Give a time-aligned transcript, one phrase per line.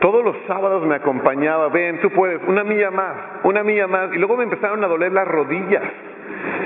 [0.00, 4.12] Todos los sábados me acompañaba, ven, tú puedes, una milla más, una milla más.
[4.12, 5.82] Y luego me empezaron a doler las rodillas.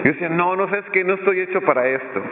[0.05, 2.23] Yo decía, no, no sabes que no estoy hecho para esto.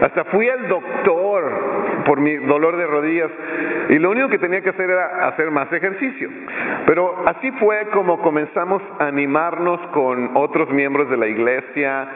[0.00, 3.30] Hasta fui al doctor por mi dolor de rodillas
[3.90, 6.28] y lo único que tenía que hacer era hacer más ejercicio.
[6.86, 12.08] Pero así fue como comenzamos a animarnos con otros miembros de la iglesia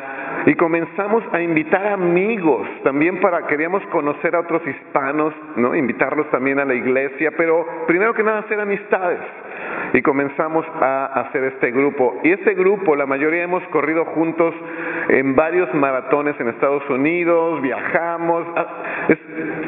[0.47, 5.75] y comenzamos a invitar amigos también para queríamos conocer a otros hispanos, ¿no?
[5.75, 9.21] Invitarlos también a la iglesia, pero primero que nada hacer amistades
[9.93, 12.21] y comenzamos a hacer este grupo.
[12.25, 14.55] Y este grupo, la mayoría hemos corrido juntos
[15.09, 18.67] en varios maratones en Estados Unidos, viajamos, ah,
[19.09, 19.19] es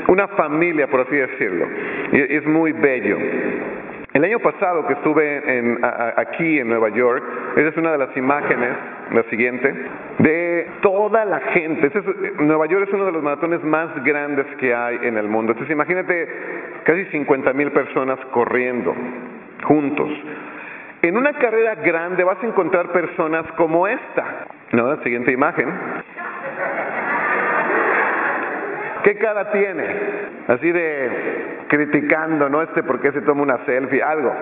[0.08, 1.66] una familia, por así decirlo,
[2.12, 3.18] y es muy bello.
[4.14, 7.24] El año pasado que estuve en, aquí en Nueva York,
[7.56, 8.70] esa es una de las imágenes,
[9.10, 9.74] la siguiente,
[10.18, 11.90] de toda la gente.
[12.38, 15.50] Nueva York es uno de los maratones más grandes que hay en el mundo.
[15.50, 16.28] Entonces imagínate
[16.84, 18.94] casi 50 mil personas corriendo
[19.64, 20.08] juntos.
[21.02, 24.46] En una carrera grande vas a encontrar personas como esta.
[24.70, 24.94] ¿No?
[24.94, 25.68] La siguiente imagen.
[29.04, 29.84] ¿Qué cara tiene?
[30.48, 32.62] Así de criticando, ¿no?
[32.62, 34.32] Este por qué se toma una selfie, algo.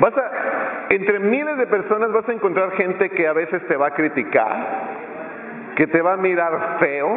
[0.00, 0.30] Vas a,
[0.88, 4.56] entre miles de personas vas a encontrar gente que a veces te va a criticar,
[5.76, 7.10] que te va a mirar feo.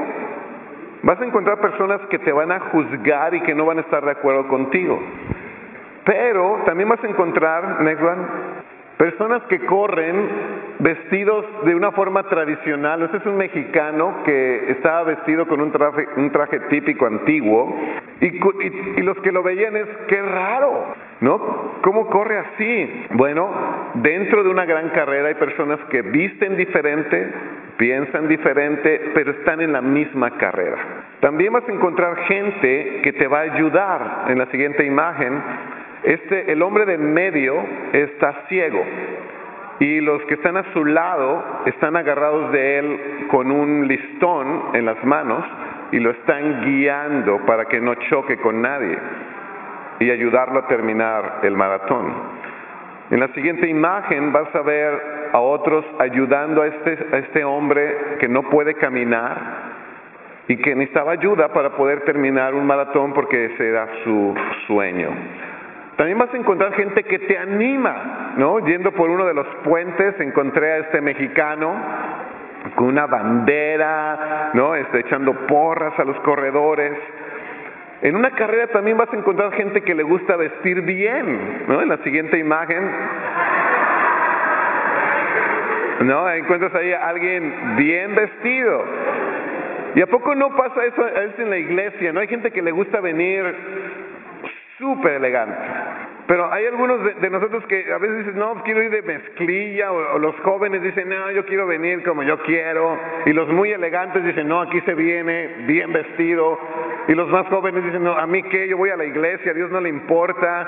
[1.03, 4.03] Vas a encontrar personas que te van a juzgar y que no van a estar
[4.03, 5.01] de acuerdo contigo.
[6.03, 8.03] Pero también vas a encontrar, next
[8.97, 10.29] personas que corren
[10.79, 13.01] vestidos de una forma tradicional.
[13.03, 17.75] Este es un mexicano que estaba vestido con un traje, típico antiguo
[18.21, 21.81] y, y, los que lo veían es, qué raro, ¿no?
[21.81, 23.05] ¿Cómo corre así?
[23.11, 23.49] Bueno,
[23.95, 27.31] dentro de una gran carrera hay personas que visten diferente,
[27.77, 30.77] piensan diferente, pero están en la misma carrera.
[31.19, 34.25] También vas a encontrar gente que te va a ayudar.
[34.29, 35.41] En la siguiente imagen,
[36.05, 37.55] este, el hombre de medio
[37.91, 38.83] está ciego
[39.79, 44.85] y los que están a su lado están agarrados de él con un listón en
[44.85, 45.43] las manos
[45.91, 48.97] y lo están guiando para que no choque con nadie
[49.99, 52.13] y ayudarlo a terminar el maratón.
[53.11, 58.17] En la siguiente imagen vas a ver a otros ayudando a este, a este hombre
[58.19, 59.37] que no puede caminar
[60.47, 64.35] y que necesitaba ayuda para poder terminar un maratón porque ese era su
[64.67, 65.09] sueño.
[65.97, 68.59] También vas a encontrar gente que te anima, ¿no?
[68.59, 71.73] Yendo por uno de los puentes encontré a este mexicano
[72.75, 74.75] con una bandera, ¿no?
[74.75, 76.91] Este, echando porras a los corredores.
[78.01, 81.81] En una carrera también vas a encontrar gente que le gusta vestir bien, ¿no?
[81.81, 82.83] En la siguiente imagen.
[86.01, 86.29] ¿No?
[86.29, 88.83] Encuentras ahí a alguien bien vestido.
[89.95, 92.11] ¿Y a poco no pasa eso, eso en la iglesia?
[92.11, 92.19] ¿No?
[92.19, 93.45] Hay gente que le gusta venir
[94.77, 95.57] súper elegante.
[96.27, 99.91] Pero hay algunos de, nosotros que a veces dicen, no, pues quiero ir de mezclilla,
[99.91, 104.23] o, los jóvenes dicen, no, yo quiero venir como yo quiero, y los muy elegantes
[104.23, 106.59] dicen, no, aquí se viene bien vestido,
[107.07, 109.53] y los más jóvenes dicen, no, a mí qué, yo voy a la iglesia, a
[109.53, 110.67] Dios no le importa.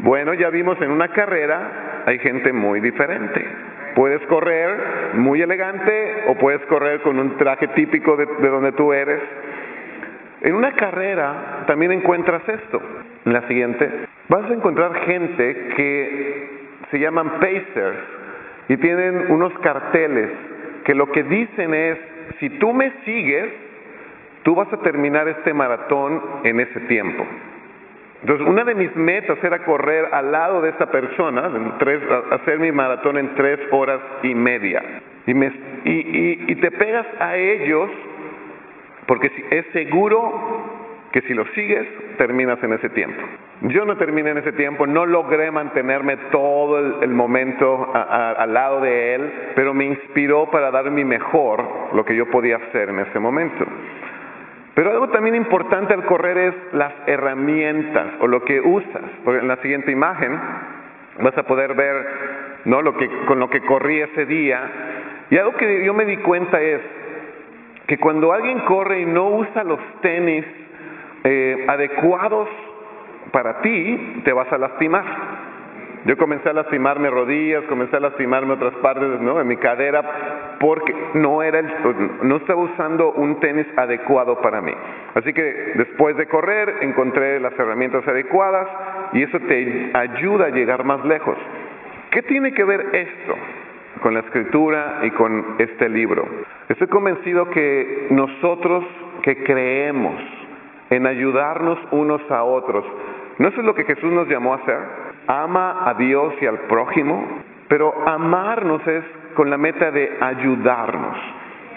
[0.00, 3.46] Bueno, ya vimos en una carrera, hay gente muy diferente.
[3.94, 9.20] Puedes correr muy elegante o puedes correr con un traje típico de donde tú eres.
[10.40, 12.82] En una carrera también encuentras esto.
[13.24, 13.88] En la siguiente,
[14.28, 16.48] vas a encontrar gente que
[16.90, 17.98] se llaman pacers
[18.68, 20.30] y tienen unos carteles
[20.84, 21.98] que lo que dicen es,
[22.40, 23.46] si tú me sigues,
[24.42, 27.24] tú vas a terminar este maratón en ese tiempo.
[28.20, 31.50] Entonces, una de mis metas era correr al lado de esta persona,
[32.30, 34.82] hacer mi maratón en tres horas y media.
[35.26, 35.46] Y, me,
[35.84, 37.90] y, y te pegas a ellos
[39.06, 40.64] porque es seguro
[41.12, 43.20] que si lo sigues, terminas en ese tiempo.
[43.62, 49.14] Yo no terminé en ese tiempo, no logré mantenerme todo el, momento al lado de
[49.14, 53.18] él, pero me inspiró para dar mi mejor, lo que yo podía hacer en ese
[53.18, 53.64] momento.
[54.74, 59.02] Pero algo también importante al correr es las herramientas o lo que usas.
[59.24, 60.38] Porque en la siguiente imagen
[61.20, 62.06] vas a poder ver
[62.64, 62.82] ¿no?
[62.82, 64.60] lo que, con lo que corrí ese día.
[65.30, 66.80] Y algo que yo me di cuenta es
[67.86, 70.44] que cuando alguien corre y no usa los tenis
[71.24, 72.48] eh, adecuados
[73.32, 75.04] para ti, te vas a lastimar.
[76.04, 79.38] Yo comencé a lastimarme rodillas, comencé a lastimarme otras partes ¿no?
[79.38, 81.40] de mi cadera porque no,
[82.22, 84.72] no estaba usando un tenis adecuado para mí.
[85.14, 85.42] Así que
[85.76, 88.68] después de correr encontré las herramientas adecuadas
[89.14, 91.38] y eso te ayuda a llegar más lejos.
[92.10, 93.34] ¿Qué tiene que ver esto
[94.02, 96.28] con la escritura y con este libro?
[96.68, 98.84] Estoy convencido que nosotros
[99.22, 100.20] que creemos
[100.90, 102.84] en ayudarnos unos a otros,
[103.38, 104.78] ¿No eso es lo que Jesús nos llamó a hacer?
[105.26, 107.26] Ama a Dios y al prójimo,
[107.68, 109.04] pero amarnos es
[109.34, 111.16] con la meta de ayudarnos.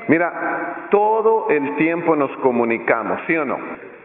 [0.08, 3.58] Mira, todo el tiempo nos comunicamos, ¿sí o no?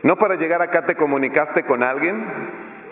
[0.03, 2.25] No para llegar acá te comunicaste con alguien,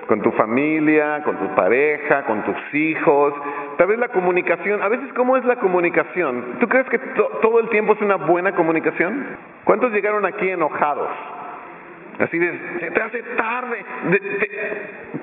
[0.06, 3.32] con tu familia, con tu pareja, con tus hijos.
[3.78, 6.58] Tal vez la comunicación, a veces ¿cómo es la comunicación?
[6.60, 9.26] ¿Tú crees que todo el tiempo es una buena comunicación?
[9.64, 11.08] ¿Cuántos llegaron aquí enojados?
[12.20, 13.84] Así de, se te hace tarde,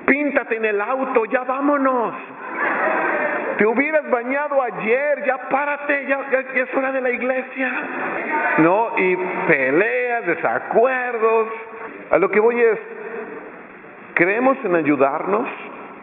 [0.06, 2.14] píntate en el auto, ya vámonos.
[3.56, 7.72] Te hubieras bañado ayer, ya párate, ya, ya es hora de la iglesia.
[8.58, 9.16] No, y
[9.46, 11.48] peleas, desacuerdos.
[12.10, 12.78] A lo que voy es,
[14.18, 15.48] ¿Creemos en ayudarnos?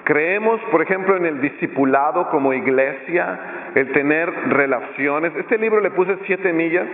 [0.06, 5.36] ¿Creemos, por ejemplo, en el discipulado como iglesia, el tener relaciones?
[5.36, 6.88] Este libro le puse siete millas,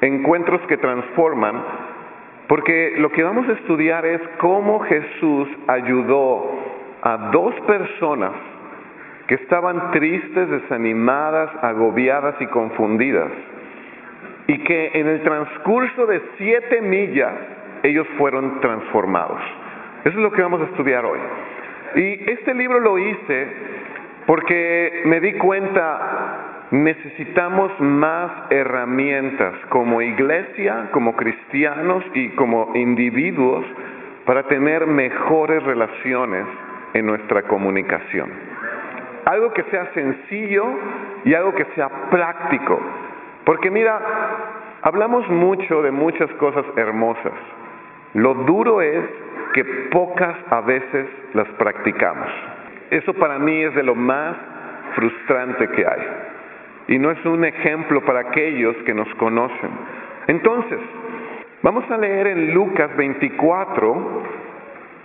[0.00, 1.62] encuentros que transforman,
[2.48, 6.50] porque lo que vamos a estudiar es cómo Jesús ayudó
[7.02, 8.32] a dos personas
[9.26, 13.30] que estaban tristes, desanimadas, agobiadas y confundidas,
[14.46, 17.34] y que en el transcurso de siete millas
[17.82, 19.40] ellos fueron transformados.
[20.00, 21.18] Eso es lo que vamos a estudiar hoy.
[21.96, 23.48] Y este libro lo hice
[24.26, 33.64] porque me di cuenta, necesitamos más herramientas como iglesia, como cristianos y como individuos
[34.24, 36.44] para tener mejores relaciones
[36.94, 38.30] en nuestra comunicación.
[39.24, 40.64] Algo que sea sencillo
[41.24, 42.78] y algo que sea práctico.
[43.44, 43.98] Porque mira,
[44.82, 47.32] hablamos mucho de muchas cosas hermosas.
[48.14, 49.04] Lo duro es
[49.54, 52.28] que pocas a veces las practicamos.
[52.90, 54.36] Eso para mí es de lo más
[54.94, 56.37] frustrante que hay.
[56.88, 59.70] Y no es un ejemplo para aquellos que nos conocen.
[60.26, 60.80] Entonces,
[61.62, 64.22] vamos a leer en Lucas 24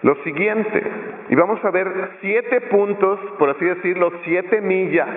[0.04, 0.84] lo siguiente.
[1.30, 1.88] Y vamos a ver
[2.22, 5.10] siete puntos, por así decirlo, siete millas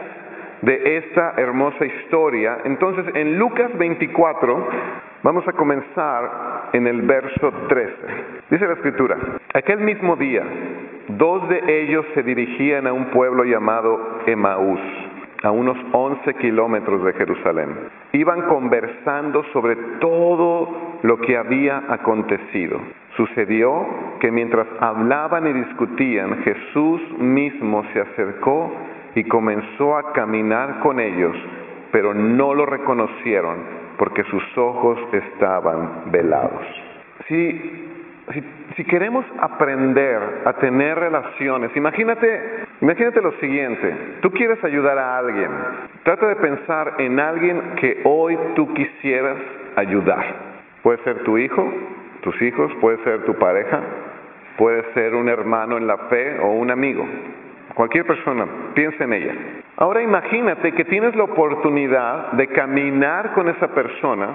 [0.62, 2.58] de esta hermosa historia.
[2.64, 4.68] Entonces, en Lucas 24
[5.22, 7.92] vamos a comenzar en el verso 13.
[8.50, 9.16] Dice la escritura,
[9.54, 10.42] aquel mismo día,
[11.08, 14.80] dos de ellos se dirigían a un pueblo llamado Emaús,
[15.46, 17.68] a unos 11 kilómetros de Jerusalén.
[18.12, 22.80] Iban conversando sobre todo lo que había acontecido.
[23.16, 23.86] Sucedió
[24.18, 28.72] que mientras hablaban y discutían, Jesús mismo se acercó
[29.14, 31.36] y comenzó a caminar con ellos,
[31.92, 36.66] pero no lo reconocieron porque sus ojos estaban velados.
[37.28, 37.86] Si,
[38.76, 45.50] si, queremos aprender a tener relaciones, imagínate, imagínate lo siguiente, tú quieres ayudar a alguien,
[46.02, 49.36] trata de pensar en alguien que hoy tú quisieras
[49.76, 50.24] ayudar.
[50.82, 51.72] Puede ser tu hijo,
[52.22, 53.80] tus hijos, puede ser tu pareja,
[54.56, 57.06] puede ser un hermano en la fe o un amigo.
[57.74, 59.34] Cualquier persona, piensa en ella.
[59.76, 64.28] Ahora imagínate que tienes la oportunidad de caminar con esa persona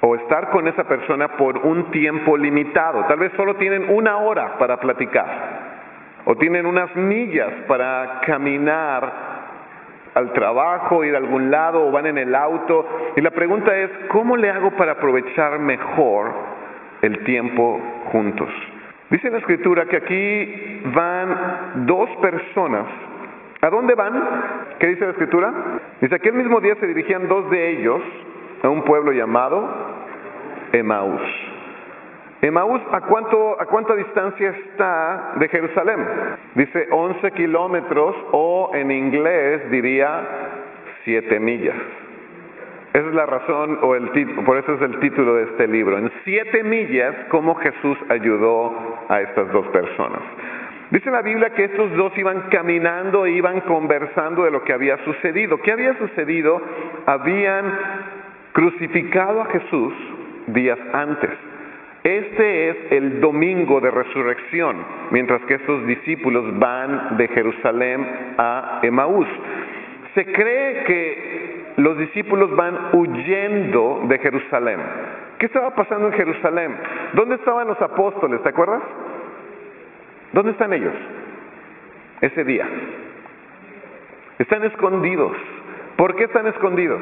[0.00, 3.04] o estar con esa persona por un tiempo limitado.
[3.06, 5.57] Tal vez solo tienen una hora para platicar
[6.30, 9.12] o tienen unas millas para caminar
[10.12, 12.86] al trabajo, ir a algún lado o van en el auto.
[13.16, 16.30] Y la pregunta es, ¿cómo le hago para aprovechar mejor
[17.00, 17.80] el tiempo
[18.12, 18.50] juntos?
[19.08, 22.84] Dice la escritura que aquí van dos personas.
[23.62, 24.22] ¿A dónde van?
[24.78, 25.50] ¿Qué dice la escritura?
[26.02, 28.02] Dice, aquel mismo día se dirigían dos de ellos
[28.62, 29.66] a un pueblo llamado
[30.72, 31.57] Emaús.
[32.40, 36.06] Emaús, ¿a, cuánto, ¿a cuánta distancia está de Jerusalén?
[36.54, 40.28] Dice 11 kilómetros o en inglés diría
[41.04, 41.76] 7 millas.
[42.92, 44.08] Esa es la razón, o el
[44.46, 45.98] por eso es el título de este libro.
[45.98, 48.74] En siete millas, cómo Jesús ayudó
[49.08, 50.20] a estas dos personas.
[50.90, 54.96] Dice la Biblia que estos dos iban caminando e iban conversando de lo que había
[55.04, 55.60] sucedido.
[55.60, 56.62] ¿Qué había sucedido?
[57.04, 57.78] Habían
[58.52, 59.92] crucificado a Jesús
[60.46, 61.30] días antes.
[62.04, 64.76] Este es el domingo de resurrección,
[65.10, 68.06] mientras que estos discípulos van de Jerusalén
[68.38, 69.26] a Emaús.
[70.14, 74.78] Se cree que los discípulos van huyendo de Jerusalén.
[75.38, 76.76] ¿Qué estaba pasando en Jerusalén?
[77.14, 78.42] ¿Dónde estaban los apóstoles?
[78.42, 78.82] ¿Te acuerdas?
[80.32, 80.94] ¿Dónde están ellos?
[82.20, 82.66] Ese día.
[84.38, 85.36] Están escondidos.
[85.96, 87.00] ¿Por qué están escondidos?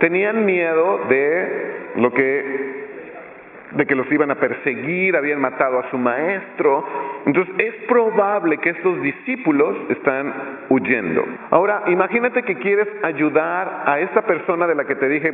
[0.00, 2.86] Tenían miedo de lo que
[3.72, 6.84] de que los iban a perseguir, habían matado a su maestro.
[7.26, 10.32] Entonces es probable que estos discípulos están
[10.68, 11.24] huyendo.
[11.50, 15.32] Ahora, imagínate que quieres ayudar a esta persona de la que te dije,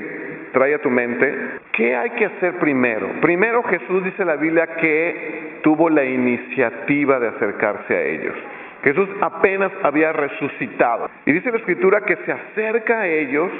[0.52, 1.34] trae a tu mente.
[1.72, 3.08] ¿Qué hay que hacer primero?
[3.20, 8.34] Primero Jesús dice en la Biblia que tuvo la iniciativa de acercarse a ellos.
[8.82, 11.08] Jesús apenas había resucitado.
[11.24, 13.50] Y dice la escritura que se acerca a ellos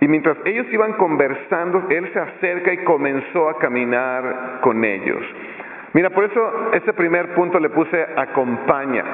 [0.00, 5.22] y mientras ellos iban conversando, Él se acerca y comenzó a caminar con ellos.
[5.92, 9.04] Mira, por eso ese primer punto le puse acompaña.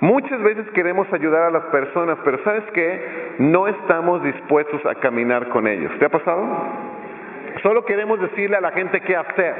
[0.00, 3.34] Muchas veces queremos ayudar a las personas, pero ¿sabes qué?
[3.38, 5.92] No estamos dispuestos a caminar con ellos.
[5.98, 6.46] ¿Te ha pasado?
[7.62, 9.54] Solo queremos decirle a la gente qué hacer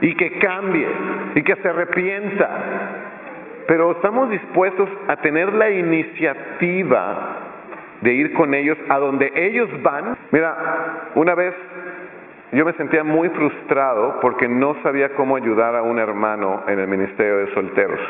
[0.00, 0.88] y que cambie
[1.34, 2.50] y que se arrepienta.
[3.68, 7.37] Pero estamos dispuestos a tener la iniciativa
[8.00, 10.16] de ir con ellos a donde ellos van.
[10.30, 11.54] Mira, una vez
[12.52, 16.88] yo me sentía muy frustrado porque no sabía cómo ayudar a un hermano en el
[16.88, 18.00] ministerio de solteros.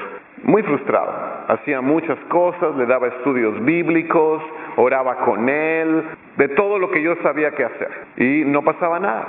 [0.45, 1.13] Muy frustrado.
[1.49, 4.41] Hacía muchas cosas, le daba estudios bíblicos,
[4.77, 6.05] oraba con él,
[6.37, 7.91] de todo lo que yo sabía que hacer.
[8.17, 9.27] Y no pasaba nada.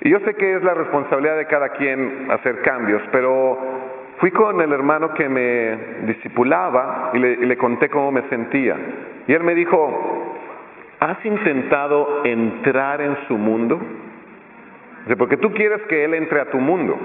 [0.00, 3.58] Y yo sé que es la responsabilidad de cada quien hacer cambios, pero
[4.18, 8.76] fui con el hermano que me discipulaba y le, conté cómo me sentía.
[9.26, 10.34] Y él me dijo,
[11.00, 13.80] ¿has intentado entrar en su mundo?
[15.18, 16.98] Porque tú quieres que Él entre a tu mundo,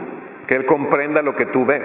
[0.48, 1.84] que Él comprenda lo que tú ves,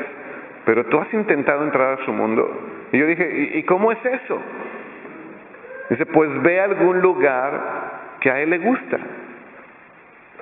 [0.65, 2.49] pero tú has intentado entrar a su mundo.
[2.93, 4.39] Y yo dije, ¿y, cómo es eso?
[5.91, 8.99] Dice, pues ve algún lugar que a Él le gusta.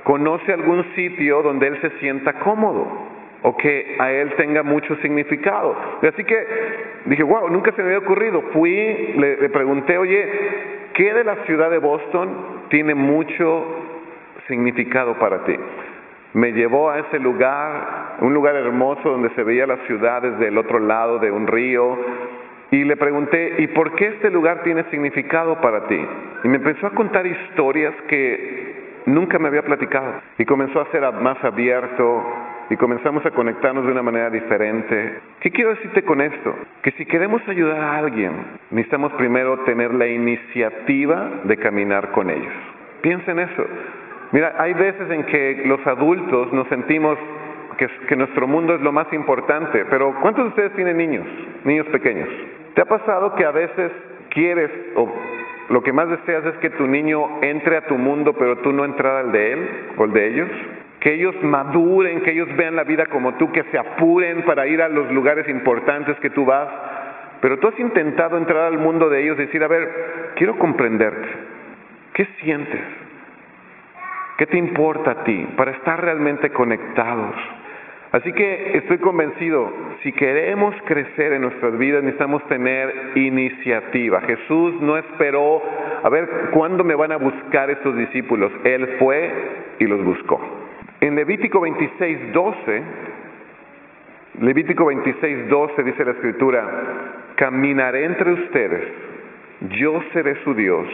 [0.04, 3.13] Conoce algún sitio donde Él se sienta cómodo
[3.46, 5.76] o que a Él tenga mucho significado.
[6.02, 6.46] así que
[7.04, 8.42] dije, wow, nunca se me había ocurrido.
[8.52, 10.28] Fui, le, le pregunté, oye,
[10.94, 13.66] ¿qué de la ciudad de Boston tiene mucho
[14.46, 15.54] significado para ti.
[16.34, 20.58] Me llevó a ese lugar, un lugar hermoso donde se veía la ciudad desde el
[20.58, 21.96] otro lado de un río,
[22.70, 26.04] y le pregunté, ¿y por qué este lugar tiene significado para ti?
[26.42, 30.14] Y me empezó a contar historias que nunca me había platicado.
[30.38, 32.24] Y comenzó a ser más abierto
[32.70, 35.18] y comenzamos a conectarnos de una manera diferente.
[35.40, 36.54] ¿Qué quiero decirte con esto?
[36.82, 38.32] Que si queremos ayudar a alguien,
[38.70, 42.52] necesitamos primero tener la iniciativa de caminar con ellos.
[43.02, 43.66] Piensa en eso.
[44.32, 47.18] Mira, hay veces en que los adultos nos sentimos
[47.76, 51.26] que, nuestro mundo es lo más importante, pero ¿cuántos de ustedes tienen niños,
[51.64, 52.28] niños pequeños?
[52.74, 53.92] ¿Te ha pasado que a veces
[54.30, 55.12] quieres o
[55.68, 58.84] lo que más deseas es que tu niño entre a tu mundo, pero tú no
[58.84, 60.48] entrar al de él o el de ellos?
[61.04, 64.82] Que ellos maduren, que ellos vean la vida como tú, que se apuren para ir
[64.82, 66.68] a los lugares importantes que tú vas.
[67.40, 71.28] Pero tú has intentado entrar al mundo de ellos y decir, a ver, quiero comprenderte.
[72.14, 72.80] ¿Qué sientes?
[74.38, 75.46] ¿Qué te importa a ti?
[75.56, 77.36] Para estar realmente conectados.
[78.12, 79.72] Así que estoy convencido,
[80.04, 84.20] si queremos crecer en nuestras vidas necesitamos tener iniciativa.
[84.20, 85.60] Jesús no esperó
[86.02, 88.52] a ver cuándo me van a buscar estos discípulos.
[88.62, 89.32] Él fue
[89.80, 90.63] y los buscó.
[91.04, 92.82] En Levítico 26, 12,
[94.40, 96.66] Levítico 26, 12 dice la escritura,
[97.34, 98.88] caminaré entre ustedes,
[99.68, 100.86] yo seré su Dios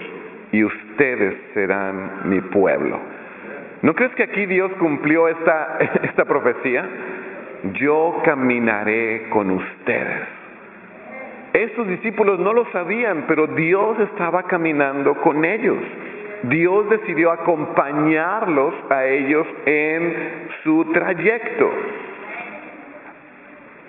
[0.51, 2.99] y ustedes serán mi pueblo.
[3.83, 6.85] ¿No crees que aquí Dios cumplió esta, esta profecía?
[7.75, 10.23] Yo caminaré con ustedes.
[11.53, 15.79] Estos discípulos no lo sabían, pero Dios estaba caminando con ellos.
[16.45, 21.71] Dios decidió acompañarlos a ellos en su trayecto.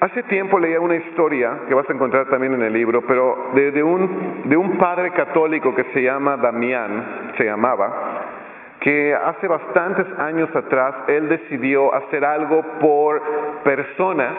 [0.01, 3.83] Hace tiempo leía una historia que vas a encontrar también en el libro, pero de,
[3.83, 8.21] un, de un padre católico que se llama Damián, se llamaba,
[8.79, 13.21] que hace bastantes años atrás él decidió hacer algo por
[13.63, 14.33] personas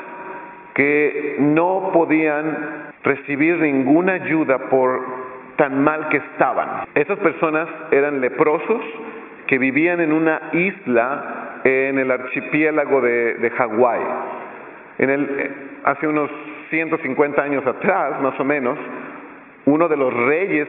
[0.74, 5.21] que no podían recibir ninguna ayuda por
[5.56, 6.86] tan mal que estaban.
[6.94, 8.80] Esas personas eran leprosos
[9.46, 14.00] que vivían en una isla en el archipiélago de, Hawái.
[14.98, 15.50] El,
[15.84, 16.30] hace unos
[16.70, 18.78] 150 años atrás, más o menos,
[19.66, 20.68] uno de los reyes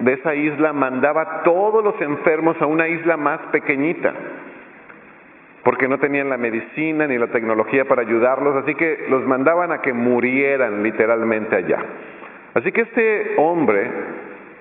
[0.00, 4.12] de esa isla mandaba a todos los enfermos a una isla más pequeñita,
[5.62, 9.80] porque no tenían la medicina ni la tecnología para ayudarlos, así que los mandaban a
[9.80, 11.78] que murieran literalmente allá.
[12.54, 13.90] Así que este hombre,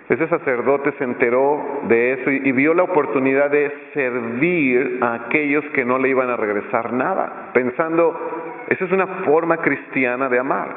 [0.10, 5.86] ese sacerdote se enteró de eso y, vio la oportunidad de servir a aquellos que
[5.86, 10.70] no le iban a regresar nada, pensando, esa es una forma cristiana de amar.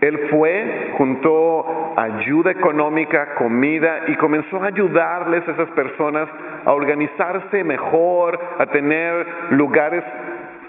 [0.00, 6.28] Él fue, juntó ayuda económica, comida y comenzó a ayudarles a esas personas
[6.64, 10.02] a organizarse mejor, a tener lugares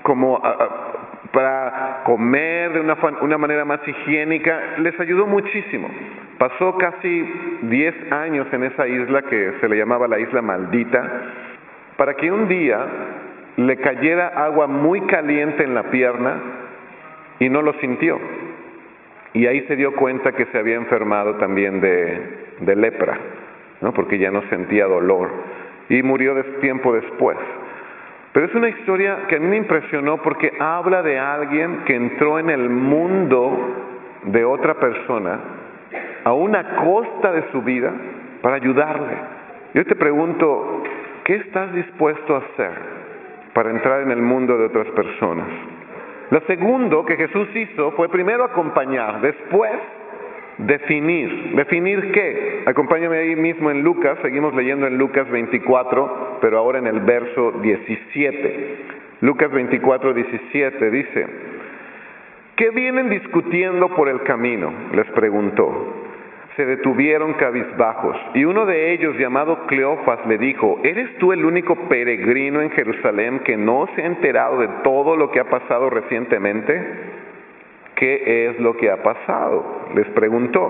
[0.03, 0.39] como
[1.33, 4.77] para comer de una, manera más higiénica.
[4.77, 5.89] Les ayudó muchísimo.
[6.37, 7.27] Pasó casi
[7.63, 11.01] 10 años en esa isla que se le llamaba la isla maldita,
[11.97, 12.85] para que un día
[13.57, 16.35] le cayera agua muy caliente en la pierna
[17.39, 18.19] y no lo sintió.
[19.33, 23.17] Y ahí se dio cuenta que se había enfermado también de, lepra,
[23.81, 23.91] ¿no?
[23.91, 25.31] porque ya no sentía dolor.
[25.89, 27.37] Y murió de tiempo después.
[28.33, 32.39] Pero es una historia que a mí me impresionó porque habla de alguien que entró
[32.39, 33.55] en el mundo
[34.23, 35.39] de otra persona
[36.23, 37.91] a una costa de su vida
[38.41, 39.15] para ayudarle.
[39.75, 40.83] Yo te pregunto,
[41.25, 42.71] ¿qué estás dispuesto a hacer
[43.53, 45.47] para entrar en el mundo de otras personas?
[46.31, 49.71] Lo segundo que Jesús hizo fue primero acompañar, después
[50.57, 51.55] definir.
[51.55, 52.63] ¿Definir qué?
[52.65, 57.51] Acompáñame ahí mismo en Lucas, seguimos leyendo en Lucas 24, pero ahora en el verso
[57.61, 58.77] 17.
[59.21, 61.27] Lucas 24, 17 dice,
[62.55, 64.71] ¿qué vienen discutiendo por el camino?
[64.93, 66.03] les preguntó
[66.55, 71.75] se detuvieron cabizbajos, y uno de ellos, llamado Cleofas, le dijo, ¿eres tú el único
[71.87, 77.22] peregrino en Jerusalén que no se ha enterado de todo lo que ha pasado recientemente?
[78.03, 79.63] ¿Qué es lo que ha pasado?
[79.95, 80.69] Les preguntó.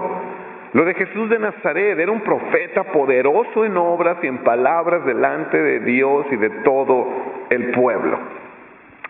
[0.73, 5.57] Lo de Jesús de Nazaret era un profeta poderoso en obras y en palabras delante
[5.57, 7.07] de Dios y de todo
[7.49, 8.19] el pueblo.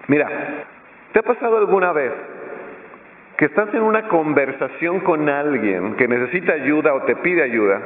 [0.08, 0.30] Mira,
[1.12, 2.14] ¿te ha pasado alguna vez
[3.36, 7.82] que estás en una conversación con alguien que necesita ayuda o te pide ayuda,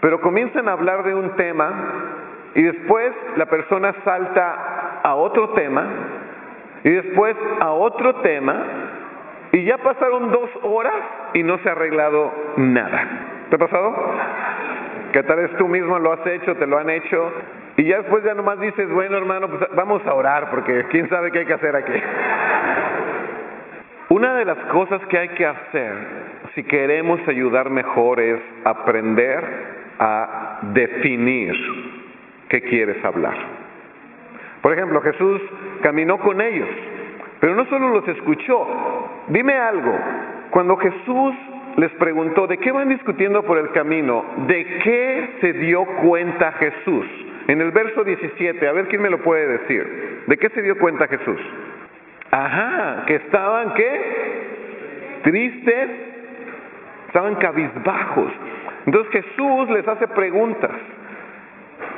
[0.00, 1.74] pero comienzan a hablar de un tema
[2.54, 5.84] y después la persona salta a otro tema
[6.84, 8.95] y después a otro tema
[9.56, 13.06] y ya pasaron dos horas y no se ha arreglado nada.
[13.48, 13.94] ¿Te ha pasado?
[15.12, 17.32] Que tal vez tú mismo lo has hecho, te lo han hecho
[17.78, 21.32] y ya después ya nomás dices, bueno hermano, pues vamos a orar porque quién sabe
[21.32, 22.02] qué hay que hacer aquí.
[24.10, 25.94] Una de las cosas que hay que hacer
[26.54, 29.42] si queremos ayudar mejor es aprender
[29.98, 31.54] a definir
[32.50, 33.36] qué quieres hablar.
[34.60, 35.40] Por ejemplo, Jesús
[35.80, 36.68] caminó con ellos,
[37.40, 39.05] pero no solo los escuchó.
[39.28, 39.98] Dime algo,
[40.50, 41.34] cuando Jesús
[41.76, 44.24] les preguntó, ¿de qué van discutiendo por el camino?
[44.46, 47.06] ¿De qué se dio cuenta Jesús?
[47.48, 50.24] En el verso 17, a ver quién me lo puede decir.
[50.26, 51.40] ¿De qué se dio cuenta Jesús?
[52.30, 54.00] Ajá, que estaban qué?
[55.22, 55.90] Tristes,
[57.06, 58.32] estaban cabizbajos.
[58.86, 60.70] Entonces Jesús les hace preguntas.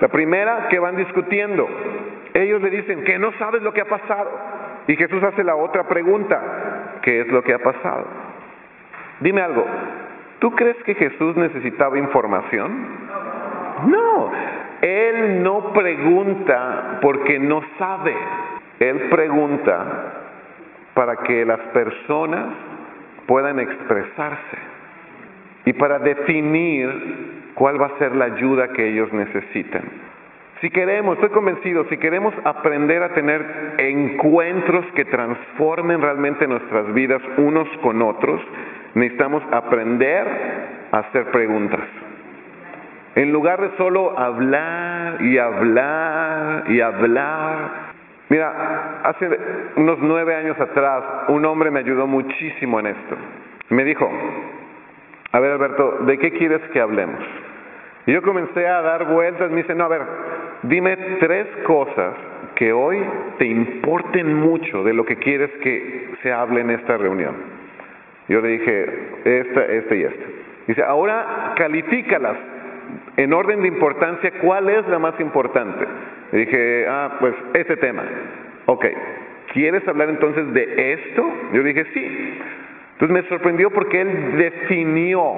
[0.00, 1.68] La primera que van discutiendo.
[2.34, 4.30] Ellos le dicen que no sabes lo que ha pasado.
[4.86, 6.40] Y Jesús hace la otra pregunta.
[7.08, 8.04] ¿Qué es lo que ha pasado?
[9.20, 9.64] Dime algo.
[10.40, 12.70] ¿Tú crees que Jesús necesitaba información?
[13.86, 14.30] No.
[14.82, 18.14] Él no pregunta porque no sabe.
[18.78, 19.86] Él pregunta
[20.92, 22.48] para que las personas
[23.24, 24.58] puedan expresarse
[25.64, 30.07] y para definir cuál va a ser la ayuda que ellos necesitan.
[30.60, 37.22] Si queremos, estoy convencido, si queremos aprender a tener encuentros que transformen realmente nuestras vidas
[37.36, 38.40] unos con otros,
[38.94, 40.26] necesitamos aprender
[40.90, 41.80] a hacer preguntas.
[43.14, 47.88] En lugar de solo hablar y hablar y hablar,
[48.30, 49.26] Mira, hace
[49.76, 53.16] unos nueve años atrás un hombre me ayudó muchísimo en esto.
[53.70, 54.10] Me dijo,
[55.32, 57.20] a ver Alberto, ¿de qué quieres que hablemos?
[58.06, 60.02] Y yo comencé a dar vueltas, me dice, no, a ver,
[60.62, 62.14] dime tres cosas
[62.54, 62.98] que hoy
[63.38, 67.34] te importen mucho de lo que quieres que se hable en esta reunión.
[68.28, 68.86] Yo le dije,
[69.24, 70.24] esta, esta y esta.
[70.66, 72.36] Dice, ahora califícalas
[73.16, 75.86] en orden de importancia, ¿cuál es la más importante?
[76.32, 78.02] Le dije, ah, pues este tema.
[78.66, 78.84] Ok,
[79.52, 81.30] ¿quieres hablar entonces de esto?
[81.52, 82.38] Yo dije, sí.
[82.92, 85.32] Entonces me sorprendió porque él definió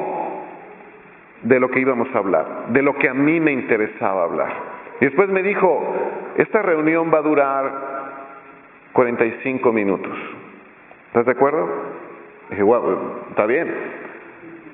[1.42, 4.69] de lo que íbamos a hablar, de lo que a mí me interesaba hablar.
[5.00, 5.82] Y después me dijo,
[6.36, 7.72] esta reunión va a durar
[8.92, 10.12] 45 minutos.
[11.06, 11.68] ¿Estás de acuerdo?
[12.50, 13.72] Dije, wow, está bien.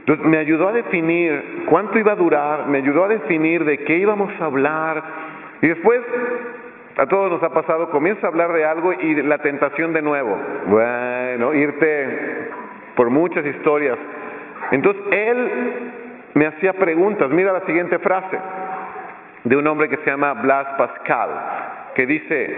[0.00, 3.98] Entonces me ayudó a definir cuánto iba a durar, me ayudó a definir de qué
[3.98, 5.02] íbamos a hablar,
[5.62, 6.00] y después,
[6.96, 10.36] a todos nos ha pasado, comienza a hablar de algo y la tentación de nuevo.
[10.66, 12.50] Bueno, irte
[12.94, 13.98] por muchas historias.
[14.70, 15.50] Entonces, él
[16.34, 17.30] me hacía preguntas.
[17.30, 18.38] Mira la siguiente frase
[19.46, 21.30] de un hombre que se llama Blas Pascal,
[21.94, 22.56] que dice,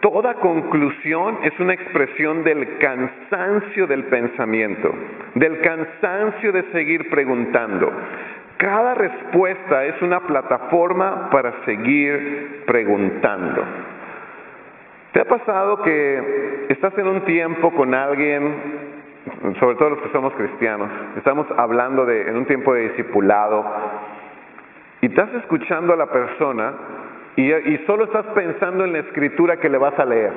[0.00, 4.94] toda conclusión es una expresión del cansancio del pensamiento,
[5.34, 7.92] del cansancio de seguir preguntando.
[8.56, 13.62] Cada respuesta es una plataforma para seguir preguntando.
[15.12, 18.54] ¿Te ha pasado que estás en un tiempo con alguien,
[19.60, 23.64] sobre todo los que somos cristianos, estamos hablando de en un tiempo de discipulado
[25.06, 26.72] y estás escuchando a la persona
[27.36, 30.32] y, solo estás pensando en la escritura que le vas a leer.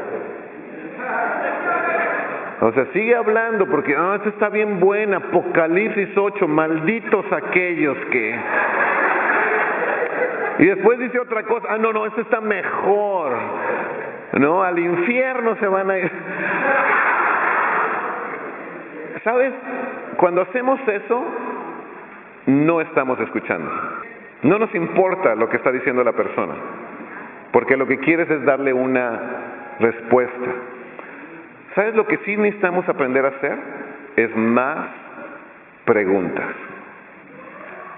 [2.62, 8.40] O sea, sigue hablando porque, ah, esta está bien buena, Apocalipsis 8, malditos aquellos que...
[10.60, 13.32] Y después dice otra cosa, ah, no, no, esta está mejor.
[14.34, 16.12] No, al infierno se van a ir.
[19.24, 19.52] ¿Sabes?
[20.18, 21.24] Cuando hacemos eso,
[22.46, 23.72] no estamos escuchando.
[24.44, 26.54] No nos importa lo que está diciendo la persona,
[27.52, 29.20] porque lo que quieres es darle una
[29.80, 30.48] respuesta.
[31.76, 33.58] ¿Sabes lo que sí necesitamos aprender a hacer?
[34.16, 34.90] Es más
[35.86, 36.48] preguntas.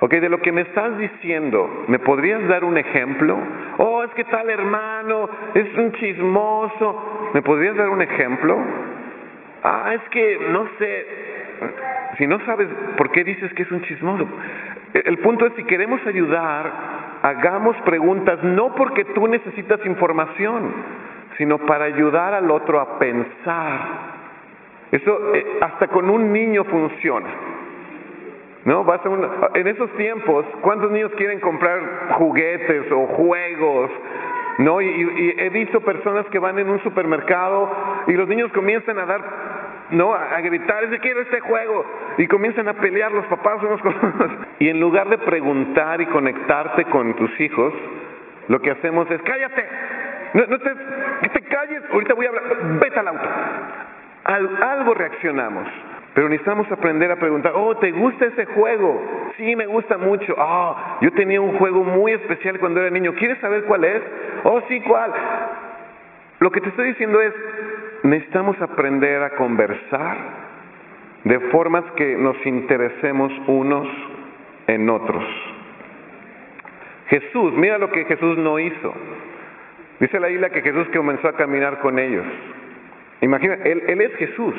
[0.03, 3.37] Ok, de lo que me estás diciendo, ¿me podrías dar un ejemplo?
[3.77, 7.29] Oh, es que tal hermano es un chismoso.
[7.35, 8.57] ¿Me podrías dar un ejemplo?
[9.63, 11.05] Ah, es que no sé.
[12.17, 14.27] Si no sabes por qué dices que es un chismoso.
[14.93, 16.71] El punto es, si queremos ayudar,
[17.21, 20.73] hagamos preguntas, no porque tú necesitas información,
[21.37, 23.79] sino para ayudar al otro a pensar.
[24.91, 27.29] Eso eh, hasta con un niño funciona.
[28.65, 28.83] ¿No?
[28.83, 31.79] Vas a en esos tiempos, ¿cuántos niños quieren comprar
[32.19, 33.89] juguetes o juegos?
[34.59, 34.81] ¿No?
[34.81, 37.71] Y, y, he visto personas que van en un supermercado
[38.05, 39.21] y los niños comienzan a dar,
[39.91, 40.13] ¿no?
[40.13, 41.85] A, gritar, es quiero este juego.
[42.17, 44.31] Y comienzan a pelear los papás unos con otros.
[44.59, 47.73] Y en lugar de preguntar y conectarte con tus hijos,
[48.47, 49.65] lo que hacemos es, cállate,
[50.33, 50.71] no, no te,
[51.21, 52.43] que te calles, ahorita voy a hablar,
[52.79, 53.29] vete al auto.
[54.23, 55.67] Al, algo reaccionamos.
[56.13, 59.01] Pero necesitamos aprender a preguntar, oh, ¿te gusta ese juego?
[59.37, 60.35] Sí, me gusta mucho.
[60.37, 63.13] Ah, yo tenía un juego muy especial cuando era niño.
[63.13, 64.01] ¿Quieres saber cuál es?
[64.43, 65.11] Oh, sí, ¿cuál?
[66.39, 67.33] Lo que te estoy diciendo es,
[68.03, 70.17] necesitamos aprender a conversar
[71.23, 73.87] de formas que nos interesemos unos
[74.67, 75.23] en otros.
[77.07, 78.93] Jesús, mira lo que Jesús no hizo.
[79.99, 82.25] Dice la isla que Jesús comenzó a caminar con ellos.
[83.21, 84.55] Imagina, él, es Jesús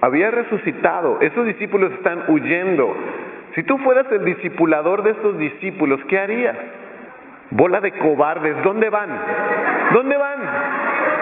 [0.00, 2.96] había resucitado, esos discípulos están huyendo.
[3.54, 6.56] Si tú fueras el discipulador de estos discípulos, ¿qué harías?
[7.50, 9.10] Bola de cobardes, ¿dónde van?
[9.92, 10.38] ¿Dónde van?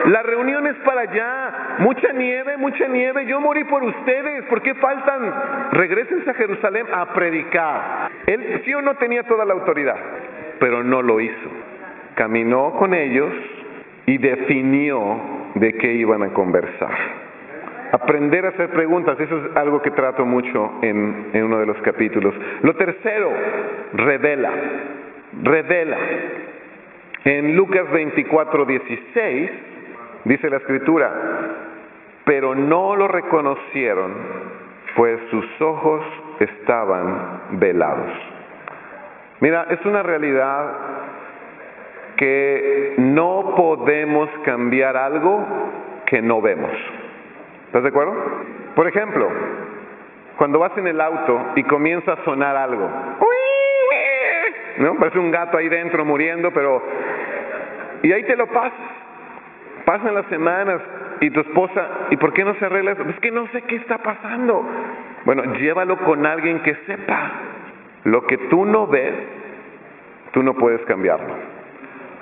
[0.09, 4.75] La reunión es para allá, mucha nieve, mucha nieve, yo morí por ustedes, ¿por qué
[4.77, 5.35] faltan?
[5.73, 8.11] Regrésense a Jerusalén a predicar.
[8.27, 9.99] Él sí o no tenía toda la autoridad,
[10.61, 11.51] pero no lo hizo.
[12.15, 13.31] Caminó con ellos
[14.07, 15.21] y definió
[15.57, 16.97] de qué iban a conversar.
[17.93, 21.77] Aprender a hacer preguntas, eso es algo que trato mucho en, en uno de los
[21.83, 22.35] capítulos.
[22.63, 23.31] Lo tercero,
[23.93, 24.53] revela,
[25.43, 25.99] revela.
[27.25, 29.68] En Lucas 24, 16
[30.25, 31.11] dice la escritura,
[32.25, 34.13] pero no lo reconocieron,
[34.97, 36.05] pues sus ojos
[36.41, 38.11] estaban velados.
[39.41, 40.73] Mira, es una realidad
[42.17, 45.47] que no podemos cambiar algo
[46.07, 46.73] que no vemos.
[47.67, 48.15] ¿Estás de acuerdo?
[48.75, 49.29] Por ejemplo,
[50.37, 52.91] cuando vas en el auto y comienza a sonar algo,
[54.79, 54.95] ¿no?
[54.97, 56.83] Parece un gato ahí dentro muriendo, pero...
[58.03, 58.98] Y ahí te lo pasas.
[59.89, 60.83] Pasan las semanas
[61.23, 63.05] y tu esposa, ¿y por qué no se arregla eso?
[63.09, 64.63] Es que no sé qué está pasando.
[65.25, 67.31] Bueno, llévalo con alguien que sepa.
[68.05, 69.15] Lo que tú no ves,
[70.33, 71.35] tú no puedes cambiarlo.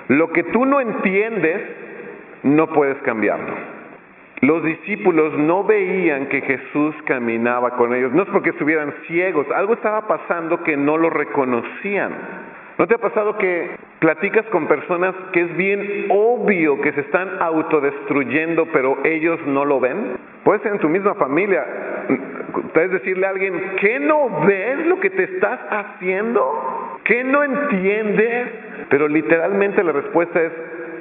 [0.07, 1.61] Lo que tú no entiendes,
[2.43, 3.53] no puedes cambiarlo.
[4.39, 8.13] Los discípulos no veían que Jesús caminaba con ellos.
[8.13, 12.13] No es porque estuvieran ciegos, algo estaba pasando que no lo reconocían.
[12.77, 17.27] ¿No te ha pasado que platicas con personas que es bien obvio que se están
[17.41, 20.15] autodestruyendo, pero ellos no lo ven?
[20.43, 21.65] Puede ser en tu misma familia.
[22.73, 26.99] Puedes decirle a alguien, ¿qué no ves lo que te estás haciendo?
[27.03, 28.47] ¿Qué no entiendes?
[28.89, 30.51] Pero literalmente la respuesta es,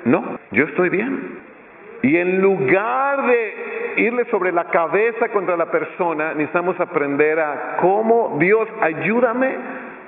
[0.07, 1.41] no, yo estoy bien.
[2.01, 3.55] Y en lugar de
[3.99, 9.57] irle sobre la cabeza contra la persona, necesitamos aprender a cómo Dios ayúdame,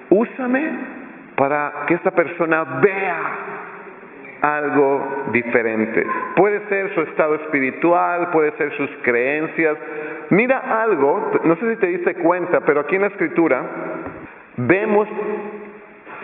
[0.09, 0.97] úsame
[1.38, 3.20] para que esta persona vea
[4.42, 6.05] algo diferente.
[6.37, 9.79] Puede ser su estado espiritual, puede ser sus creencias.
[10.31, 13.62] Mira algo, no sé si te diste cuenta, pero aquí en la escritura
[14.57, 15.09] vemos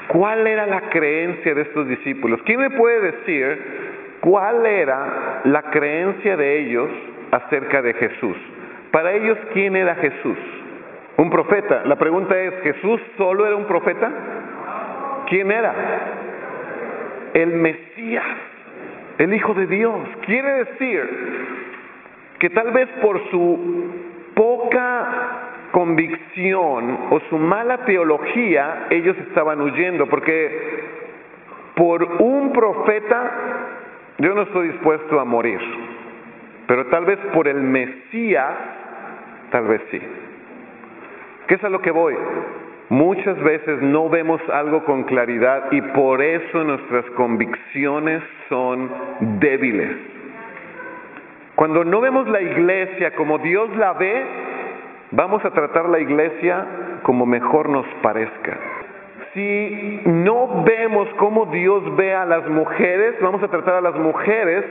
[0.08, 2.40] cuál era la creencia de estos discípulos.
[2.44, 3.84] ¿Quién me puede decir
[4.24, 6.88] cuál era la creencia de ellos
[7.30, 8.36] acerca de Jesús.
[8.90, 10.38] Para ellos, ¿quién era Jesús?
[11.18, 11.82] Un profeta.
[11.84, 14.10] La pregunta es, ¿Jesús solo era un profeta?
[15.28, 15.74] ¿Quién era?
[17.34, 18.24] El Mesías,
[19.18, 20.00] el Hijo de Dios.
[20.26, 21.08] Quiere decir
[22.38, 23.90] que tal vez por su
[24.34, 30.84] poca convicción o su mala teología, ellos estaban huyendo, porque
[31.74, 33.32] por un profeta,
[34.18, 35.60] yo no estoy dispuesto a morir,
[36.68, 38.54] pero tal vez por el Mesías,
[39.50, 40.00] tal vez sí.
[41.48, 42.14] ¿Qué es a lo que voy?
[42.90, 48.90] Muchas veces no vemos algo con claridad y por eso nuestras convicciones son
[49.40, 49.96] débiles.
[51.54, 54.24] Cuando no vemos la iglesia como Dios la ve,
[55.12, 56.66] vamos a tratar la iglesia
[57.04, 58.58] como mejor nos parezca.
[59.32, 64.64] Si no vemos cómo Dios ve a las mujeres, vamos a tratar a las mujeres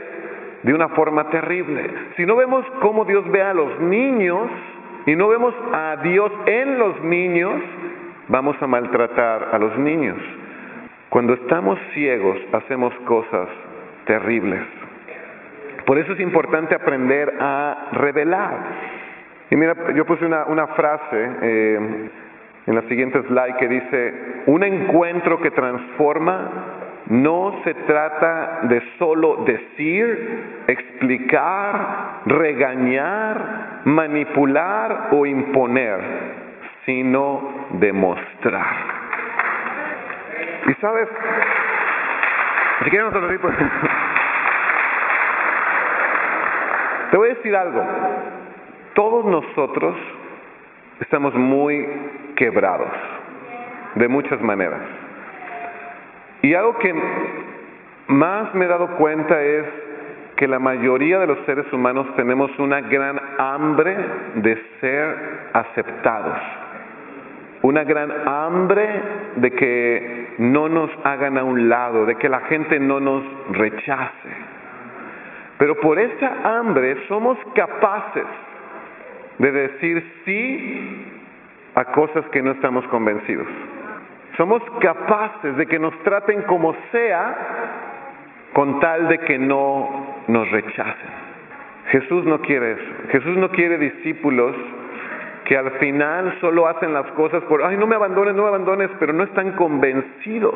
[0.62, 1.90] de una forma terrible.
[2.16, 4.48] Si no vemos cómo Dios ve a los niños
[5.06, 7.60] y no vemos a Dios en los niños,
[8.28, 10.18] vamos a maltratar a los niños.
[11.08, 13.48] Cuando estamos ciegos hacemos cosas
[14.06, 14.62] terribles.
[15.86, 18.58] Por eso es importante aprender a revelar.
[19.50, 22.10] Y mira, yo puse una, frase eh,
[22.66, 24.14] en la siguiente slide que dice,
[24.46, 26.50] un encuentro que transforma
[27.06, 36.43] no se trata de solo decir, explicar, regañar, manipular o imponer,
[36.86, 38.76] sino demostrar.
[40.66, 41.08] Y sabes,
[42.84, 43.56] si queremos pues,
[47.10, 47.84] te voy a decir algo.
[48.94, 49.96] Todos nosotros
[51.00, 51.86] estamos muy
[52.36, 52.90] quebrados,
[53.94, 54.80] de muchas maneras.
[56.42, 56.94] Y algo que
[58.08, 59.64] más me he dado cuenta es
[60.36, 63.96] que la mayoría de los seres humanos tenemos una gran hambre
[64.34, 65.16] de ser
[65.52, 66.38] aceptados,
[67.64, 68.86] una gran hambre
[69.36, 74.28] de que no nos hagan a un lado, de que la gente no nos rechace.
[75.56, 78.26] Pero por esa hambre somos capaces
[79.38, 81.06] de decir sí
[81.74, 83.46] a cosas que no estamos convencidos.
[84.36, 87.34] Somos capaces de que nos traten como sea
[88.52, 91.24] con tal de que no nos rechacen.
[91.92, 92.92] Jesús no quiere eso.
[93.10, 94.54] Jesús no quiere discípulos
[95.44, 98.90] que al final solo hacen las cosas por, ay, no me abandones, no me abandones,
[98.98, 100.54] pero no están convencidos.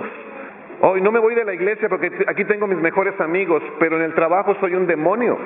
[0.81, 4.03] Hoy no me voy de la iglesia porque aquí tengo mis mejores amigos, pero en
[4.03, 5.37] el trabajo soy un demonio.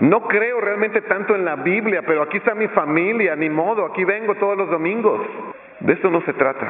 [0.00, 4.04] No creo realmente tanto en la Biblia, pero aquí está mi familia, ni modo, aquí
[4.04, 5.20] vengo todos los domingos.
[5.80, 6.66] De eso no se trata.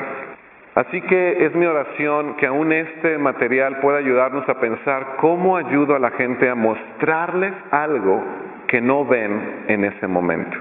[0.77, 5.97] Así que es mi oración que aún este material pueda ayudarnos a pensar cómo ayudo
[5.97, 8.23] a la gente a mostrarles algo
[8.69, 10.55] que no ven en ese momento,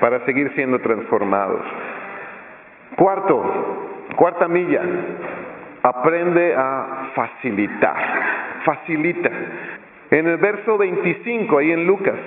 [0.00, 1.60] para seguir siendo transformados.
[2.96, 3.42] Cuarto,
[4.16, 4.82] cuarta milla,
[5.82, 7.96] aprende a facilitar,
[8.64, 9.30] facilita.
[10.10, 12.18] En el verso 25, ahí en Lucas,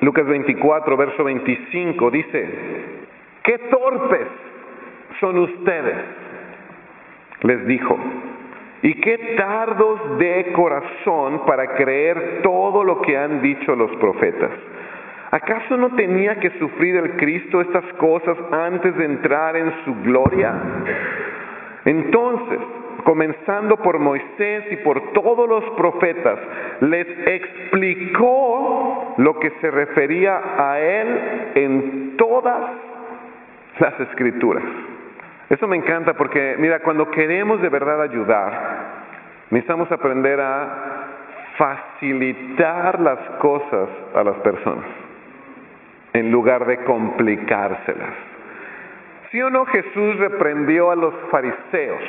[0.00, 2.48] Lucas 24, verso 25, dice,
[3.42, 4.28] qué torpes
[5.20, 5.96] son ustedes,
[7.42, 7.98] les dijo,
[8.82, 14.50] y qué tardos de corazón para creer todo lo que han dicho los profetas.
[15.30, 20.54] ¿Acaso no tenía que sufrir el Cristo estas cosas antes de entrar en su gloria?
[21.84, 22.58] Entonces,
[23.04, 26.38] comenzando por Moisés y por todos los profetas,
[26.80, 31.20] les explicó lo que se refería a él
[31.56, 32.70] en todas
[33.80, 34.64] las escrituras.
[35.50, 38.52] Eso me encanta porque, mira, cuando queremos de verdad ayudar,
[39.50, 40.68] necesitamos aprender a
[41.58, 45.07] facilitar las cosas a las personas
[46.12, 48.14] en lugar de complicárselas.
[49.30, 52.02] ¿Sí o no Jesús reprendió a los fariseos?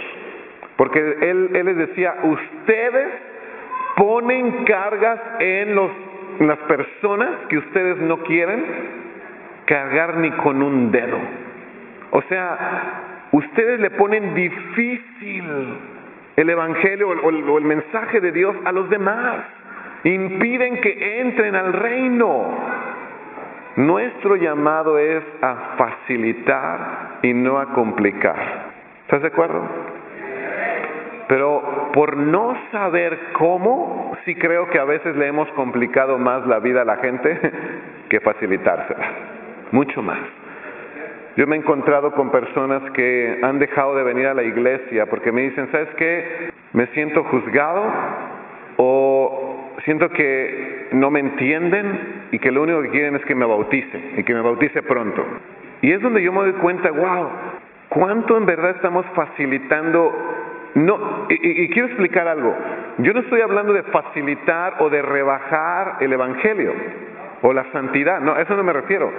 [0.77, 3.07] Porque él, les decía, ustedes
[3.97, 5.91] ponen cargas en, los,
[6.39, 8.63] las personas que ustedes no quieren
[9.65, 11.17] cargar ni con un dedo.
[12.11, 15.43] O sea, ustedes le ponen difícil
[16.37, 19.43] el Evangelio o el mensaje de Dios a los demás.
[20.05, 22.78] Impiden que entren al reino.
[23.79, 28.35] Nuestro llamado es a facilitar y no a complicar.
[29.03, 29.61] ¿Estás de acuerdo?
[31.29, 36.59] Pero por no saber cómo, sí creo que a veces le hemos complicado más la
[36.59, 37.39] vida a la gente
[38.09, 39.05] que facilitársela.
[39.71, 40.19] Mucho más.
[41.37, 45.31] Yo me he encontrado con personas que han dejado de venir a la iglesia porque
[45.31, 46.51] me dicen, ¿sabes qué?
[46.73, 47.83] Me siento juzgado
[49.81, 54.13] siento que no me entienden y que lo único que quieren es que me bautice
[54.17, 55.23] y que me bautice pronto.
[55.81, 57.29] Y es donde yo me doy cuenta, wow,
[57.89, 60.13] ¿cuánto en verdad estamos facilitando
[60.75, 62.55] no, y, quiero explicar algo.
[62.99, 66.73] Yo no estoy hablando de facilitar o de rebajar el Evangelio
[67.41, 68.19] o la santidad.
[68.19, 69.11] No, a eso no me refiero.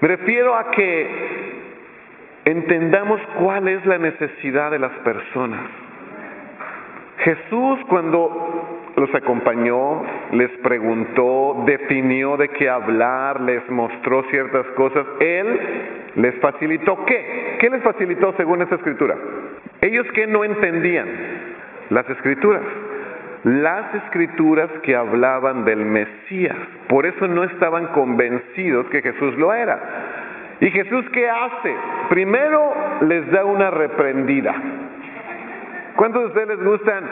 [0.00, 1.60] Me refiero a que
[2.44, 5.60] entendamos cuál es la necesidad de las personas.
[7.18, 15.60] Jesús cuando los acompañó, les preguntó, definió de qué hablar, les mostró ciertas cosas, Él
[16.16, 17.56] les facilitó qué?
[17.58, 19.16] ¿Qué les facilitó según esta escritura?
[19.80, 21.08] Ellos que no entendían
[21.90, 22.62] las escrituras
[23.42, 26.56] las escrituras que hablaban del Mesías.
[26.88, 29.78] Por eso no estaban convencidos que Jesús lo era.
[30.60, 31.74] ¿Y Jesús qué hace?
[32.10, 34.54] Primero les da una reprendida.
[35.96, 37.04] ¿Cuántos de ustedes les gustan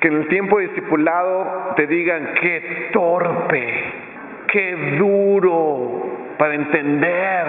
[0.00, 3.84] que en el tiempo discipulado te digan qué torpe,
[4.48, 7.46] qué duro para entender?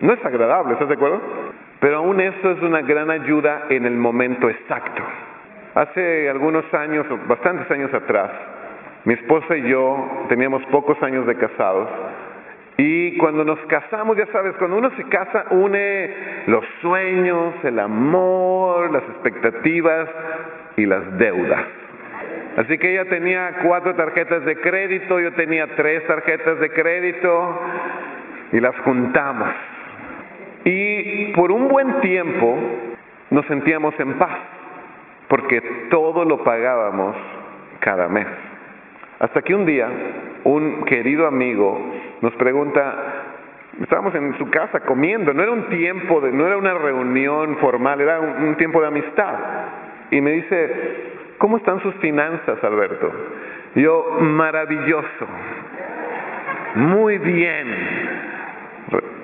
[0.00, 1.20] No es agradable, ¿estás de acuerdo?
[1.80, 5.02] Pero aún eso es una gran ayuda en el momento exacto.
[5.74, 8.30] Hace algunos años, bastantes años atrás,
[9.04, 11.88] mi esposa y yo teníamos pocos años de casados
[12.80, 16.14] y cuando nos casamos, ya sabes, cuando uno se casa une
[16.46, 20.08] los sueños, el amor, las expectativas
[20.78, 21.64] y las deudas.
[22.56, 27.60] Así que ella tenía cuatro tarjetas de crédito, yo tenía tres tarjetas de crédito
[28.52, 29.48] y las juntamos.
[30.64, 32.58] Y por un buen tiempo
[33.30, 34.38] nos sentíamos en paz
[35.28, 35.60] porque
[35.90, 37.14] todo lo pagábamos
[37.80, 38.26] cada mes.
[39.20, 39.88] Hasta que un día
[40.44, 41.78] un querido amigo
[42.20, 42.94] nos pregunta,
[43.80, 48.00] estábamos en su casa comiendo, no era un tiempo, de, no era una reunión formal,
[48.00, 49.34] era un, tiempo de amistad.
[50.10, 50.74] Y me dice,
[51.38, 53.12] ¿cómo están sus finanzas, Alberto?
[53.74, 55.26] yo, maravilloso,
[56.74, 58.18] muy bien.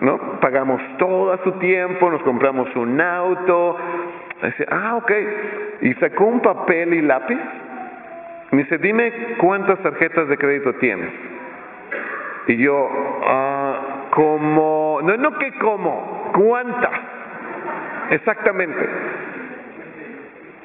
[0.01, 0.38] ¿No?
[0.40, 3.79] Pagamos todo a su tiempo, nos compramos un auto,
[4.42, 5.12] Dice, ah, ok.
[5.83, 7.38] Y sacó un papel y lápiz.
[8.51, 11.11] Me dice, dime cuántas tarjetas de crédito tienes.
[12.49, 12.88] Y yo,
[13.27, 16.92] ah, como, no, no que como, cuántas.
[18.11, 18.87] Exactamente.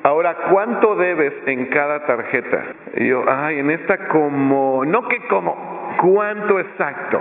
[0.03, 2.63] Ahora, ¿cuánto debes en cada tarjeta?
[2.95, 7.19] Y yo, ay, en esta como, no que como, ¿cuánto exacto?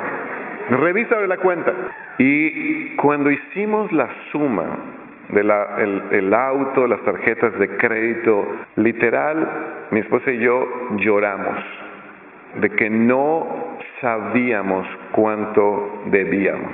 [0.70, 1.72] Revisa la cuenta.
[2.18, 4.66] Y cuando hicimos la suma,
[5.30, 5.76] de la,
[6.10, 8.46] el, auto, las tarjetas de crédito.
[8.76, 9.48] Literal,
[9.90, 11.58] mi esposa y yo lloramos
[12.60, 13.46] de que no
[14.00, 16.72] sabíamos cuánto debíamos.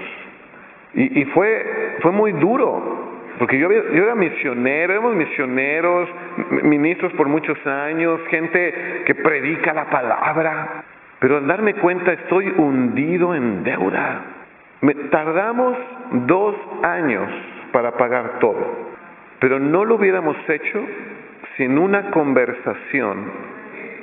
[0.94, 6.08] Y, y fue, fue muy duro, porque yo, yo era misionero, éramos misioneros,
[6.62, 10.84] ministros por muchos años, gente que predica la palabra,
[11.18, 14.22] pero al darme cuenta estoy hundido en deuda.
[14.82, 15.76] Me, tardamos
[16.26, 17.28] dos años
[17.72, 18.94] para pagar todo.
[19.40, 20.86] Pero no lo hubiéramos hecho
[21.56, 23.30] sin una conversación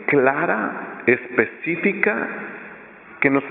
[0.08, 2.28] clara, específica,
[3.22, 3.44] que nos,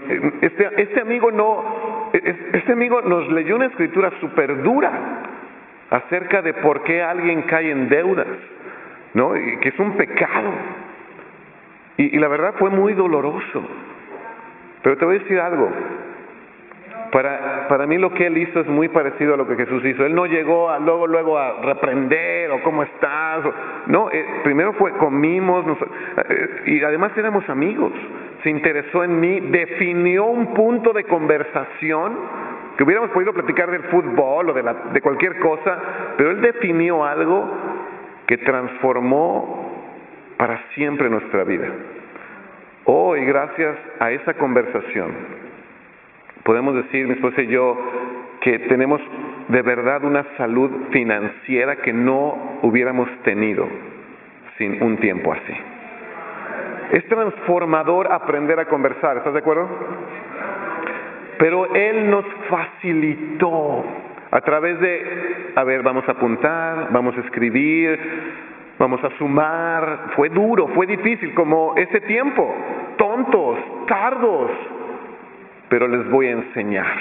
[0.43, 5.30] este, este amigo no, este amigo nos leyó una escritura súper dura
[5.91, 8.27] acerca de por qué alguien cae en deudas,
[9.15, 9.37] ¿no?
[9.37, 10.53] Y que es un pecado.
[11.97, 13.63] y la verdad fue muy doloroso.
[14.83, 15.71] Pero te voy a decir algo,
[17.11, 20.05] para, para mí lo que él hizo es muy parecido a lo que Jesús hizo.
[20.05, 23.43] Él no llegó a, luego, luego a reprender o cómo estás.
[23.87, 25.65] no, eh, primero fue comimos
[26.29, 27.93] eh, y además éramos amigos.
[28.43, 32.17] Se interesó en mí, definió un punto de conversación
[32.81, 35.79] que hubiéramos podido platicar del fútbol o de, la, de cualquier cosa,
[36.17, 37.47] pero él definió algo
[38.27, 39.71] que transformó
[40.39, 41.67] para siempre nuestra vida.
[42.87, 45.13] Hoy, gracias a esa conversación,
[46.43, 47.77] podemos decir, mi esposa y yo,
[48.41, 49.03] que tenemos
[49.49, 53.69] de verdad una salud financiera que no hubiéramos tenido
[54.57, 55.55] sin un tiempo así.
[56.93, 59.69] Es transformador aprender a conversar, ¿estás de acuerdo?
[61.41, 63.83] Pero Él nos facilitó
[64.31, 67.99] a través de, a ver, vamos a apuntar, vamos a escribir,
[68.79, 70.11] vamos a sumar.
[70.17, 72.55] Fue duro, fue difícil, como ese tiempo,
[72.99, 74.51] tontos, tardos,
[75.71, 76.95] pero les voy a enseñar,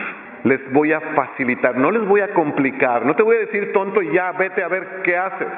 [0.46, 4.02] les voy a facilitar, no les voy a complicar, no te voy a decir tonto
[4.02, 5.50] ya, vete a ver qué haces,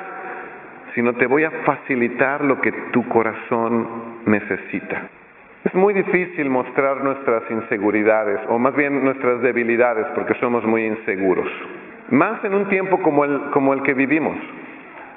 [0.95, 3.87] sino te voy a facilitar lo que tu corazón
[4.25, 5.20] necesita.
[5.63, 11.47] Es muy difícil mostrar nuestras inseguridades, o más bien nuestras debilidades, porque somos muy inseguros.
[12.09, 14.35] Más en un tiempo como el, como el que vivimos.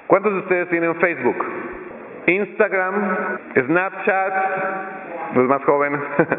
[0.07, 1.37] ¿Cuántos de ustedes tienen Facebook?
[2.27, 3.17] Instagram,
[3.67, 4.35] Snapchat,
[5.35, 6.01] los más jóvenes.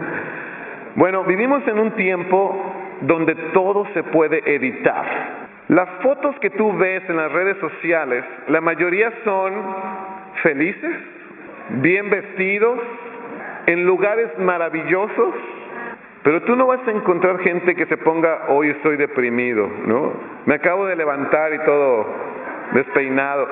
[0.96, 5.06] Bueno, vivimos en un tiempo donde todo se puede editar.
[5.68, 9.54] Las fotos que tú ves en las redes sociales, la mayoría son
[10.42, 10.96] felices,
[11.82, 12.80] bien vestidos,
[13.68, 15.36] en lugares maravillosos,
[16.24, 20.14] pero tú no vas a encontrar gente que se ponga, hoy estoy deprimido, ¿no?
[20.46, 22.06] Me acabo de levantar y todo
[22.74, 23.48] despeinado.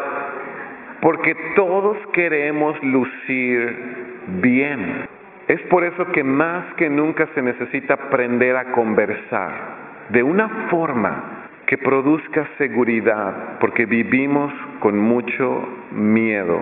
[1.01, 3.75] porque todos queremos lucir
[4.41, 5.05] bien.
[5.49, 9.51] Es por eso que más que nunca se necesita aprender a conversar
[10.09, 16.59] de una forma que produzca seguridad, porque vivimos con mucho miedo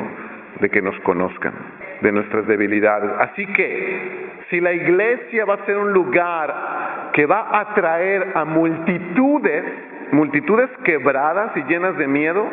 [0.60, 1.54] de que nos conozcan,
[2.02, 3.10] de nuestras debilidades.
[3.20, 8.45] Así que, si la iglesia va a ser un lugar que va a atraer a
[8.45, 9.64] multitudes,
[10.12, 12.47] multitudes quebradas y llenas de miedo,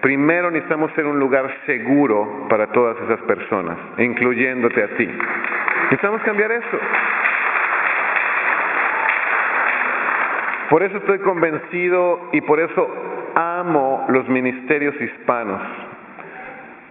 [0.00, 5.08] primero necesitamos ser un lugar seguro para todas esas personas, incluyéndote a ti.
[5.84, 6.78] Necesitamos cambiar eso.
[10.70, 12.88] Por eso estoy convencido y por eso
[13.34, 15.62] amo los ministerios hispanos,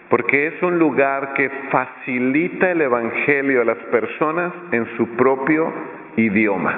[0.10, 5.72] porque es un lugar que facilita el Evangelio a las personas en su propio
[6.16, 6.74] idioma.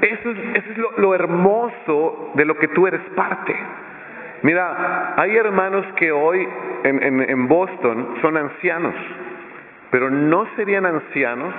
[0.00, 0.64] Eso es,
[0.98, 3.54] lo, hermoso de lo que tú eres parte.
[4.42, 6.46] Mira, hay hermanos que hoy
[6.84, 8.94] en Boston son ancianos,
[9.90, 11.54] pero no serían ancianos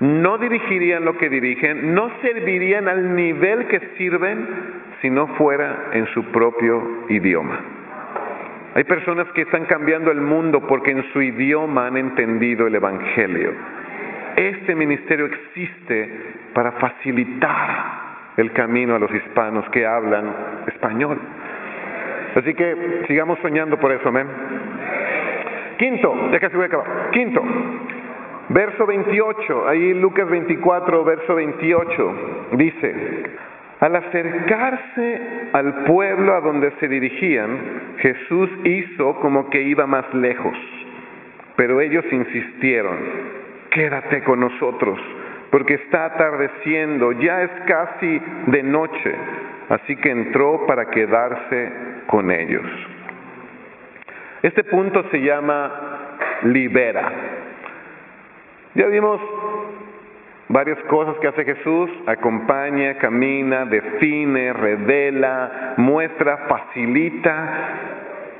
[0.00, 4.46] no dirigirían lo que dirigen, no servirían al nivel que sirven
[5.00, 7.60] si no fuera en su propio idioma.
[8.74, 13.52] Hay personas que están cambiando el mundo porque en su idioma han entendido el Evangelio.
[14.36, 16.10] Este ministerio existe
[16.52, 20.34] para facilitar el camino a los hispanos que hablan
[20.66, 21.18] español.
[22.34, 24.26] Así que sigamos soñando por eso, amén.
[25.78, 27.10] Quinto, ya casi voy a acabar.
[27.12, 27.42] Quinto,
[28.48, 32.14] Verso 28, ahí Lucas 24, verso 28,
[32.52, 33.24] dice,
[33.84, 35.20] al acercarse
[35.52, 37.58] al pueblo a donde se dirigían,
[37.98, 40.56] Jesús hizo como que iba más lejos,
[41.54, 42.96] pero ellos insistieron,
[43.68, 44.98] quédate con nosotros,
[45.50, 49.14] porque está atardeciendo, ya es casi de noche,
[49.68, 51.72] así que entró para quedarse
[52.06, 52.64] con ellos.
[54.40, 57.12] Este punto se llama libera.
[58.76, 59.20] Ya vimos
[60.48, 67.48] varias cosas que hace Jesús, acompaña, camina, define, revela, muestra, facilita,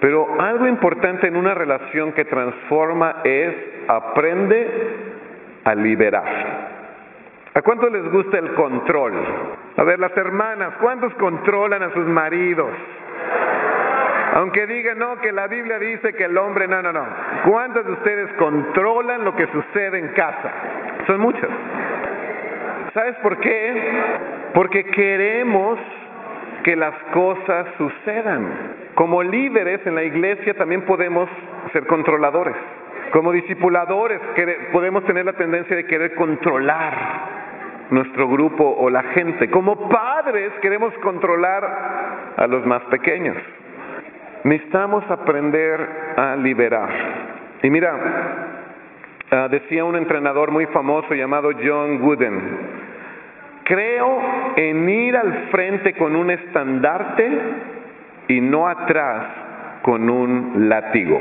[0.01, 3.55] pero algo importante en una relación que transforma es
[3.89, 4.69] aprende
[5.65, 6.75] a liberar.
[7.55, 9.15] ¿A cuántos les gusta el control?
[9.77, 12.71] A ver, las hermanas, ¿cuántos controlan a sus maridos?
[14.35, 17.07] Aunque digan, no, que la Biblia dice que el hombre, no, no, no.
[17.49, 20.53] ¿Cuántos de ustedes controlan lo que sucede en casa?
[21.07, 21.49] Son muchos.
[22.95, 23.83] ¿Sabes por qué?
[24.55, 25.81] Porque queremos
[26.63, 28.47] que las cosas sucedan.
[28.95, 31.29] Como líderes en la iglesia también podemos
[31.73, 32.55] ser controladores.
[33.13, 34.21] Como discipuladores
[34.73, 36.95] podemos tener la tendencia de querer controlar
[37.91, 39.51] nuestro grupo o la gente.
[39.51, 43.37] Como padres queremos controlar a los más pequeños.
[44.45, 45.81] Necesitamos aprender
[46.17, 46.89] a liberar.
[47.63, 47.97] Y mira,
[49.31, 52.74] ah, decía un entrenador muy famoso llamado John Wooden,
[53.65, 54.23] creo
[54.57, 57.29] en ir al frente con un estandarte
[58.29, 59.27] y no atrás
[59.83, 61.21] con un látigo.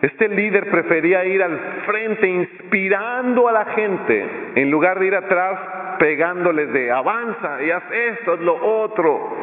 [0.00, 5.58] Este líder prefería ir al frente inspirando a la gente en lugar de ir atrás
[5.98, 9.36] pegándoles de avanza y haz esto, haz lo otro.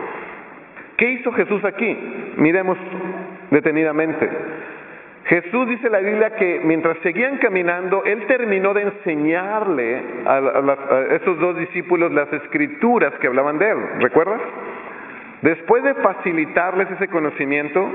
[0.98, 1.98] ¿Qué hizo Jesús aquí?
[2.38, 2.78] Miremos
[3.52, 4.30] detenidamente.
[5.26, 11.40] Jesús dice en la Biblia que mientras seguían caminando, Él terminó de enseñarle a, esos
[11.40, 13.78] dos discípulos las escrituras que hablaban de Él.
[14.02, 14.40] ¿Recuerdas?
[15.42, 17.92] Después de facilitarles ese conocimiento,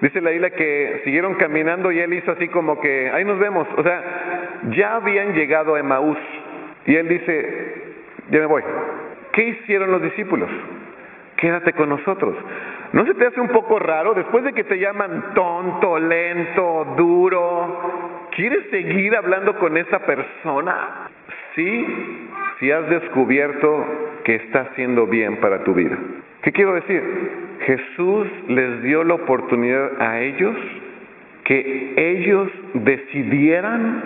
[0.00, 3.68] dice la Biblia que siguieron caminando y Él hizo así como que, ahí nos vemos.
[3.76, 4.02] O sea,
[4.70, 6.18] ya habían llegado a Emaús.
[6.86, 7.82] Y Él dice,
[8.30, 8.62] ya me voy.
[9.32, 10.50] ¿Qué hicieron los discípulos?
[11.44, 12.34] Quédate con nosotros.
[12.94, 18.30] ¿No se te hace un poco raro después de que te llaman tonto, lento, duro?
[18.34, 21.10] ¿Quieres seguir hablando con esa persona?
[21.54, 21.86] Sí,
[22.58, 23.84] si has descubierto
[24.24, 25.98] que está haciendo bien para tu vida.
[26.40, 27.02] ¿Qué quiero decir?
[27.66, 30.56] Jesús les dio la oportunidad a ellos
[31.44, 34.02] que ellos decidieran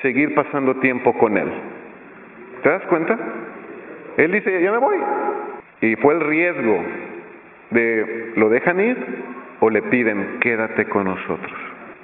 [0.00, 1.48] seguir pasando tiempo con Él.
[2.62, 3.18] ¿Te das cuenta?
[4.16, 4.96] Él dice, ya me voy,
[5.80, 6.84] y fue el riesgo
[7.70, 8.96] de lo dejan ir
[9.60, 11.52] o le piden quédate con nosotros.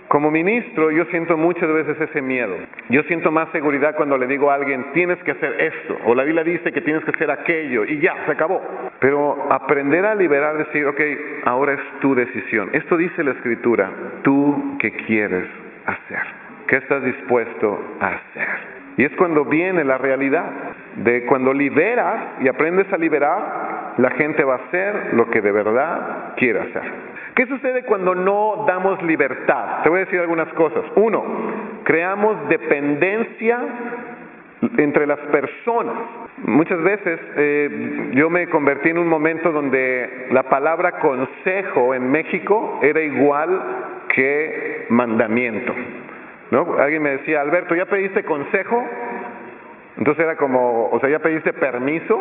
[0.08, 2.56] Como ministro yo siento muchas veces ese miedo.
[2.90, 6.22] Yo siento más seguridad cuando le digo a alguien tienes que hacer esto o la
[6.22, 8.62] Biblia dice que tienes que hacer aquello y ya, se acabó.
[9.00, 11.00] Pero aprender a liberar, decir, ok,
[11.44, 12.70] ahora es tu decisión.
[12.72, 13.90] Esto dice la escritura,
[14.22, 15.48] tú qué quieres
[15.86, 16.22] hacer,
[16.68, 18.76] qué estás dispuesto a hacer.
[18.98, 20.50] Y es cuando viene la realidad
[20.96, 23.65] de cuando liberas y aprendes a liberar,
[23.98, 26.82] la gente va a hacer lo que de verdad quiere hacer.
[27.34, 29.82] ¿Qué sucede cuando no damos libertad?
[29.82, 30.84] Te voy a decir algunas cosas.
[30.96, 31.24] Uno,
[31.84, 33.58] creamos dependencia
[34.78, 35.96] entre las personas.
[36.44, 42.80] Muchas veces eh, yo me convertí en un momento donde la palabra consejo en México
[42.82, 43.60] era igual
[44.14, 45.74] que mandamiento.
[46.50, 46.76] ¿no?
[46.78, 48.84] Alguien me decía, Alberto, ¿ya pediste consejo?
[49.96, 52.20] Entonces era como, o sea, ya pediste permiso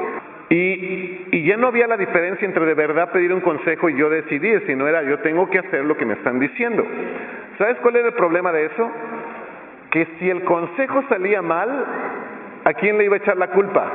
[0.49, 4.09] y, y ya no había la diferencia entre de verdad pedir un consejo y yo
[4.09, 6.86] decidir, sino era yo tengo que hacer lo que me están diciendo.
[7.57, 8.91] ¿Sabes cuál era el problema de eso?
[9.91, 11.86] Que si el consejo salía mal,
[12.63, 13.91] ¿a quién le iba a echar la culpa?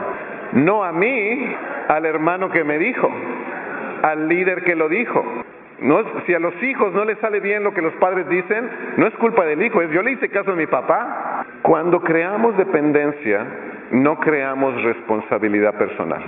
[0.52, 1.54] No a mí,
[1.88, 3.10] al hermano que me dijo,
[4.02, 5.24] al líder que lo dijo.
[5.80, 9.06] No, si a los hijos no les sale bien lo que los padres dicen, no
[9.06, 11.46] es culpa del hijo, es yo le hice caso a mi papá.
[11.62, 13.46] Cuando creamos dependencia,
[13.92, 16.22] no creamos responsabilidad personal.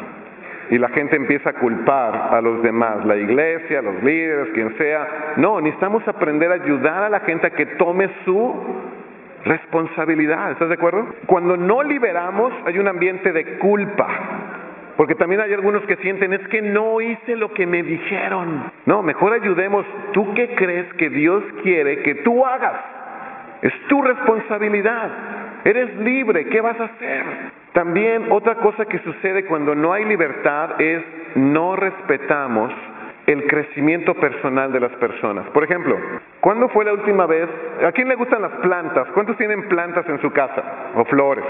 [0.70, 5.34] Y la gente empieza a culpar a los demás, la iglesia, los líderes, quien sea.
[5.36, 8.54] No, necesitamos aprender a ayudar a la gente a que tome su
[9.44, 10.52] responsabilidad.
[10.52, 11.06] ¿Estás de acuerdo?
[11.26, 14.08] Cuando no liberamos, hay un ambiente de culpa.
[15.02, 18.70] Porque también hay algunos que sienten, es que no hice lo que me dijeron.
[18.86, 19.84] No, mejor ayudemos.
[20.12, 22.80] ¿Tú qué crees que Dios quiere que tú hagas?
[23.62, 25.10] Es tu responsabilidad.
[25.64, 27.24] Eres libre, ¿qué vas a hacer?
[27.72, 31.02] También otra cosa que sucede cuando no hay libertad es
[31.34, 32.72] no respetamos
[33.26, 35.46] el crecimiento personal de las personas.
[35.48, 35.98] Por ejemplo,
[36.38, 37.48] ¿cuándo fue la última vez?
[37.84, 39.08] ¿A quién le gustan las plantas?
[39.14, 40.62] ¿Cuántos tienen plantas en su casa
[40.94, 41.44] o flores?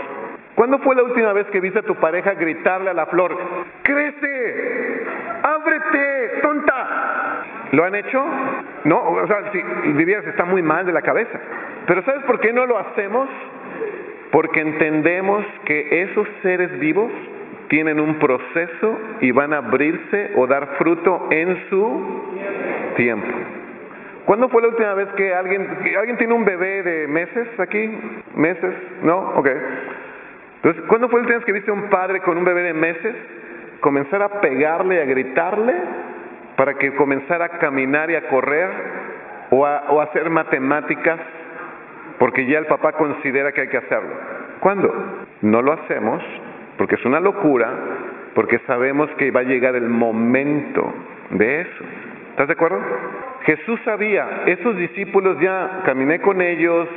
[0.54, 3.36] ¿Cuándo fue la última vez que viste a tu pareja gritarle a la flor,
[3.82, 5.04] crece,
[5.42, 7.42] ábrete, tonta?
[7.72, 8.22] ¿Lo han hecho?
[8.84, 9.62] No, o sea, si
[9.94, 11.40] dirías, está muy mal de la cabeza.
[11.86, 13.28] Pero ¿sabes por qué no lo hacemos?
[14.30, 17.10] Porque entendemos que esos seres vivos
[17.68, 23.32] tienen un proceso y van a abrirse o dar fruto en su tiempo.
[24.26, 25.66] ¿Cuándo fue la última vez que alguien,
[25.98, 27.98] alguien tiene un bebé de meses aquí?
[28.34, 28.74] ¿Meses?
[29.02, 29.32] ¿No?
[29.36, 29.48] Ok.
[30.62, 33.16] Entonces, ¿cuándo fue última vez que viste a un padre con un bebé de meses
[33.80, 35.74] comenzar a pegarle, a gritarle
[36.56, 38.70] para que comenzara a caminar y a correr
[39.50, 41.18] o a, o a hacer matemáticas
[42.18, 44.14] porque ya el papá considera que hay que hacerlo.
[44.60, 44.94] ¿Cuándo?
[45.40, 46.22] No lo hacemos
[46.78, 47.68] porque es una locura,
[48.34, 50.94] porque sabemos que va a llegar el momento
[51.30, 51.84] de eso.
[52.30, 52.80] ¿Estás de acuerdo?
[53.44, 56.88] Jesús sabía, esos discípulos ya caminé con ellos,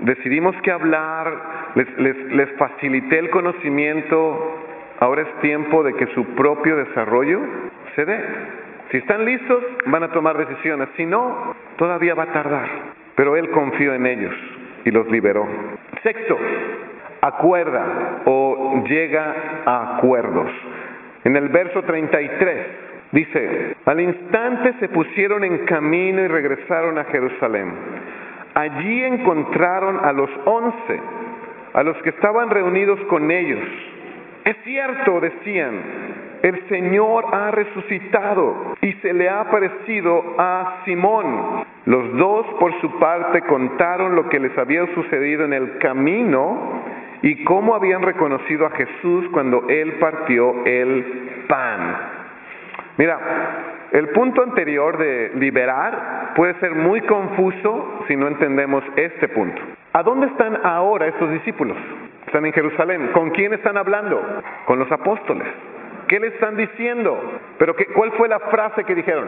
[0.00, 1.32] decidimos que hablar,
[1.74, 4.56] les, les, les facilité el conocimiento,
[5.00, 7.40] ahora es tiempo de que su propio desarrollo
[7.94, 8.20] se dé.
[8.90, 13.50] Si están listos, van a tomar decisiones, si no, todavía va a tardar pero él
[13.50, 14.32] confió en ellos
[14.84, 15.44] y los liberó.
[16.04, 16.38] Sexto,
[17.20, 19.34] acuerda o llega
[19.66, 20.48] a acuerdos.
[21.24, 22.66] En el verso 33
[23.10, 27.72] dice, al instante se pusieron en camino y regresaron a Jerusalén.
[28.58, 31.00] Allí encontraron a los once,
[31.74, 33.60] a los que estaban reunidos con ellos.
[34.44, 35.80] Es cierto, decían,
[36.42, 41.66] el Señor ha resucitado y se le ha aparecido a Simón.
[41.84, 46.82] Los dos por su parte contaron lo que les había sucedido en el camino
[47.22, 51.96] y cómo habían reconocido a Jesús cuando él partió el pan.
[52.96, 53.20] Mira,
[53.92, 59.60] el punto anterior de liberar puede ser muy confuso si no entendemos este punto.
[59.92, 61.76] ¿A dónde están ahora estos discípulos?
[62.26, 63.08] Están en Jerusalén.
[63.12, 64.22] ¿Con quién están hablando?
[64.66, 65.48] Con los apóstoles.
[66.08, 67.18] ¿Qué le están diciendo?
[67.58, 69.26] Pero ¿cuál fue la frase que dijeron?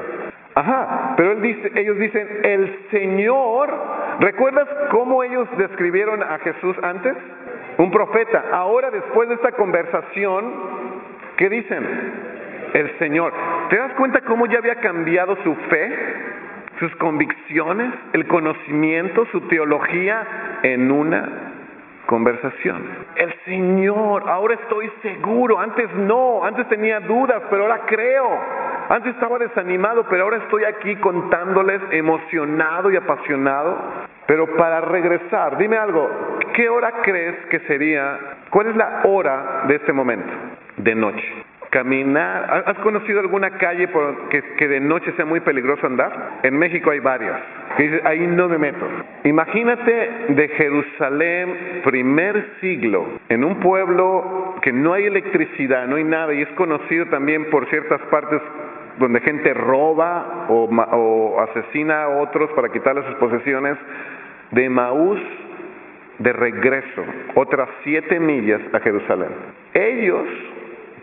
[0.54, 3.70] Ajá, pero ellos dicen, el Señor,
[4.20, 7.14] ¿recuerdas cómo ellos describieron a Jesús antes?
[7.78, 8.44] Un profeta.
[8.52, 10.52] Ahora, después de esta conversación,
[11.36, 12.39] ¿qué dicen?
[12.74, 13.32] El Señor.
[13.68, 15.92] ¿Te das cuenta cómo ya había cambiado su fe,
[16.80, 20.26] sus convicciones, el conocimiento, su teología
[20.62, 21.50] en una
[22.06, 22.82] conversación.
[23.14, 28.26] El Señor, ahora estoy seguro, antes no, antes tenía dudas, pero ahora creo.
[28.88, 33.76] Antes estaba desanimado, pero ahora estoy aquí contándoles emocionado y apasionado.
[34.26, 36.10] Pero para regresar, dime algo,
[36.54, 38.18] ¿qué hora crees que sería?
[38.50, 40.32] ¿Cuál es la hora de este momento?
[40.78, 42.64] De noche caminar.
[42.66, 46.40] ¿Has conocido alguna calle por que, de noche sea muy peligroso andar?
[46.42, 47.40] En México hay varias.
[48.04, 48.86] Ahí no me meto.
[49.24, 56.34] Imagínate de Jerusalén, primer siglo, en un pueblo que no hay electricidad, no hay nada,
[56.34, 58.40] y es conocido también por ciertas partes
[58.98, 63.78] donde gente roba o, o asesina a otros para quitarle sus posesiones.
[64.50, 65.20] De Maús
[66.18, 67.02] de regreso,
[67.34, 69.28] otras siete millas a Jerusalén.
[69.72, 70.26] Ellos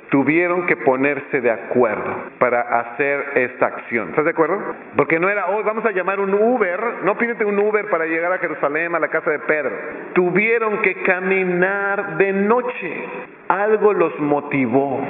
[0.10, 4.10] tuvieron que ponerse de acuerdo para hacer esta acción.
[4.10, 4.58] ¿Estás de acuerdo?
[4.96, 8.32] Porque no era, hoy vamos a llamar un Uber, no pídete un Uber para llegar
[8.32, 9.72] a Jerusalén, a la casa de Pedro.
[10.14, 13.04] Tuvieron que caminar de noche.
[13.50, 15.02] Algo los motivó,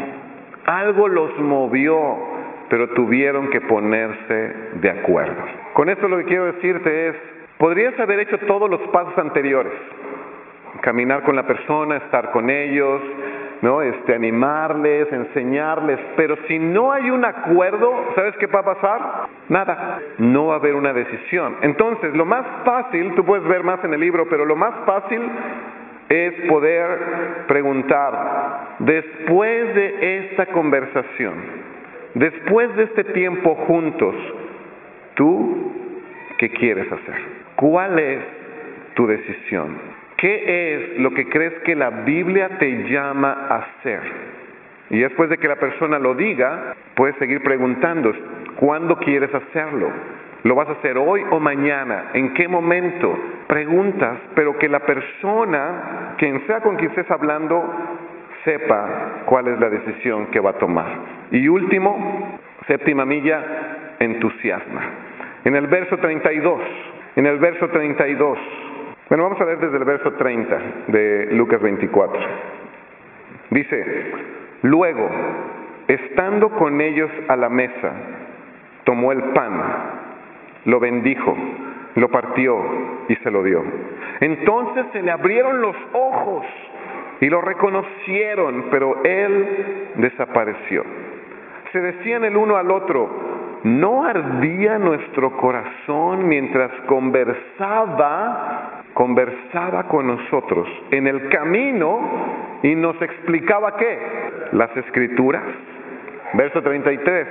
[0.65, 2.17] algo los movió,
[2.69, 5.43] pero tuvieron que ponerse de acuerdo.
[5.73, 7.15] Con esto lo que quiero decirte es,
[7.57, 9.73] podrías haber hecho todos los pasos anteriores.
[10.81, 13.01] Caminar con la persona, estar con ellos,
[13.61, 13.81] ¿no?
[13.81, 19.01] Este, animarles, enseñarles, pero si no hay un acuerdo, ¿sabes qué va a pasar?
[19.49, 21.57] Nada, no va a haber una decisión.
[21.61, 25.21] Entonces, lo más fácil, tú puedes ver más en el libro, pero lo más fácil
[26.09, 31.33] es poder preguntar, después de esta conversación,
[32.13, 34.15] después de este tiempo juntos,
[35.15, 35.73] ¿tú
[36.37, 37.15] qué quieres hacer?
[37.55, 38.19] ¿Cuál es
[38.95, 39.97] tu decisión?
[40.17, 44.01] ¿Qué es lo que crees que la Biblia te llama a hacer?
[44.89, 48.11] Y después de que la persona lo diga, puedes seguir preguntando,
[48.55, 49.89] ¿cuándo quieres hacerlo?
[50.43, 52.11] ¿Lo vas a hacer hoy o mañana?
[52.13, 53.15] ¿En qué momento?
[53.47, 57.63] Preguntas, pero que la persona, quien sea con quien estés hablando,
[58.43, 60.87] sepa cuál es la decisión que va a tomar.
[61.31, 63.43] Y último, séptima milla,
[63.99, 64.81] entusiasma.
[65.43, 66.61] En el verso 32,
[67.17, 68.37] en el verso 32,
[69.09, 72.19] bueno, vamos a ver desde el verso 30 de Lucas 24.
[73.51, 74.11] Dice,
[74.63, 75.09] luego,
[75.87, 77.91] estando con ellos a la mesa,
[78.83, 79.61] tomó el pan,
[80.65, 81.37] lo bendijo,
[81.95, 82.57] lo partió
[83.07, 83.63] y se lo dio.
[84.19, 86.45] Entonces se le abrieron los ojos
[87.21, 90.83] y lo reconocieron, pero él desapareció.
[91.71, 93.09] Se decían el uno al otro,
[93.63, 103.77] ¿no ardía nuestro corazón mientras conversaba conversaba con nosotros en el camino y nos explicaba
[103.77, 103.99] qué?
[104.53, 105.43] Las escrituras.
[106.33, 107.27] Verso 33.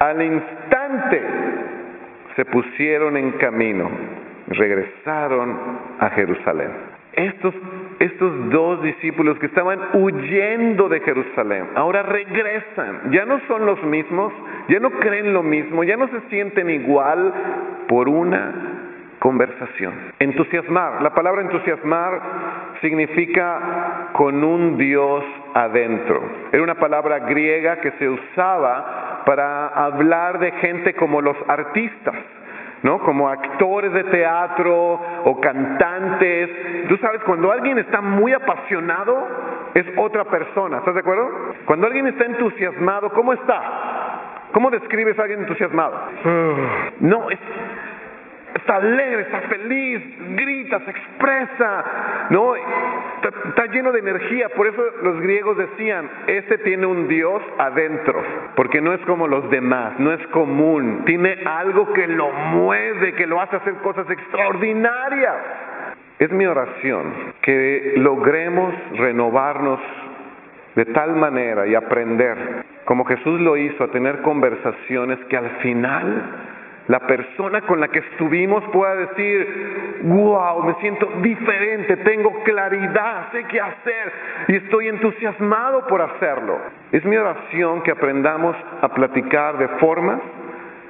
[0.00, 1.22] Al instante
[2.36, 3.88] se pusieron en camino,
[4.48, 5.56] regresaron
[5.98, 6.72] a Jerusalén.
[7.14, 7.54] Estos,
[8.00, 13.12] estos dos discípulos que estaban huyendo de Jerusalén, ahora regresan.
[13.12, 14.30] Ya no son los mismos,
[14.68, 17.32] ya no creen lo mismo, ya no se sienten igual
[17.88, 18.87] por una
[19.18, 19.94] conversación.
[20.18, 21.02] Entusiasmar.
[21.02, 22.20] La palabra entusiasmar
[22.80, 26.22] significa con un Dios adentro.
[26.52, 32.14] Era una palabra griega que se usaba para hablar de gente como los artistas.
[32.82, 33.00] ¿no?
[33.00, 36.86] Como actores de teatro o cantantes.
[36.88, 39.26] Tú sabes, cuando alguien está muy apasionado,
[39.74, 40.78] es otra persona.
[40.78, 41.28] ¿Estás de acuerdo?
[41.64, 43.62] Cuando alguien está entusiasmado, ¿cómo está?
[44.52, 45.94] ¿Cómo describes a alguien entusiasmado?
[47.00, 47.38] No, es,
[48.68, 50.02] está alegre, está feliz,
[50.36, 51.84] grita, se expresa,
[52.28, 52.54] ¿no?
[52.54, 58.22] Está, lleno de energía, por eso los griegos decían, este tiene un Dios adentro,
[58.56, 63.26] porque no es como los demás, no es común, tiene algo que lo mueve, que
[63.26, 65.36] lo hace hacer cosas extraordinarias.
[66.18, 69.80] Es mi oración que logremos renovarnos
[70.74, 72.36] de tal manera y aprender,
[72.84, 76.22] como Jesús lo hizo, a tener conversaciones que al final
[76.88, 83.44] la persona con la que estuvimos pueda decir, wow, me siento diferente, tengo claridad, sé
[83.44, 84.12] qué hacer
[84.48, 86.58] y estoy entusiasmado por hacerlo.
[86.90, 90.18] Es mi oración que aprendamos a platicar de formas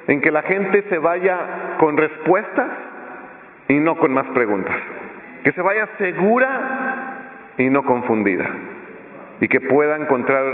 [0.07, 2.69] en que la gente se vaya con respuestas
[3.67, 4.77] y no con más preguntas.
[5.43, 7.19] Que se vaya segura
[7.59, 8.49] y no confundida.
[9.41, 10.45] Y que pueda encontrar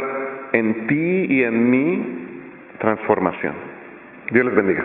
[0.52, 2.40] en ti y en mí
[2.78, 3.54] transformación.
[4.30, 4.84] Dios les bendiga.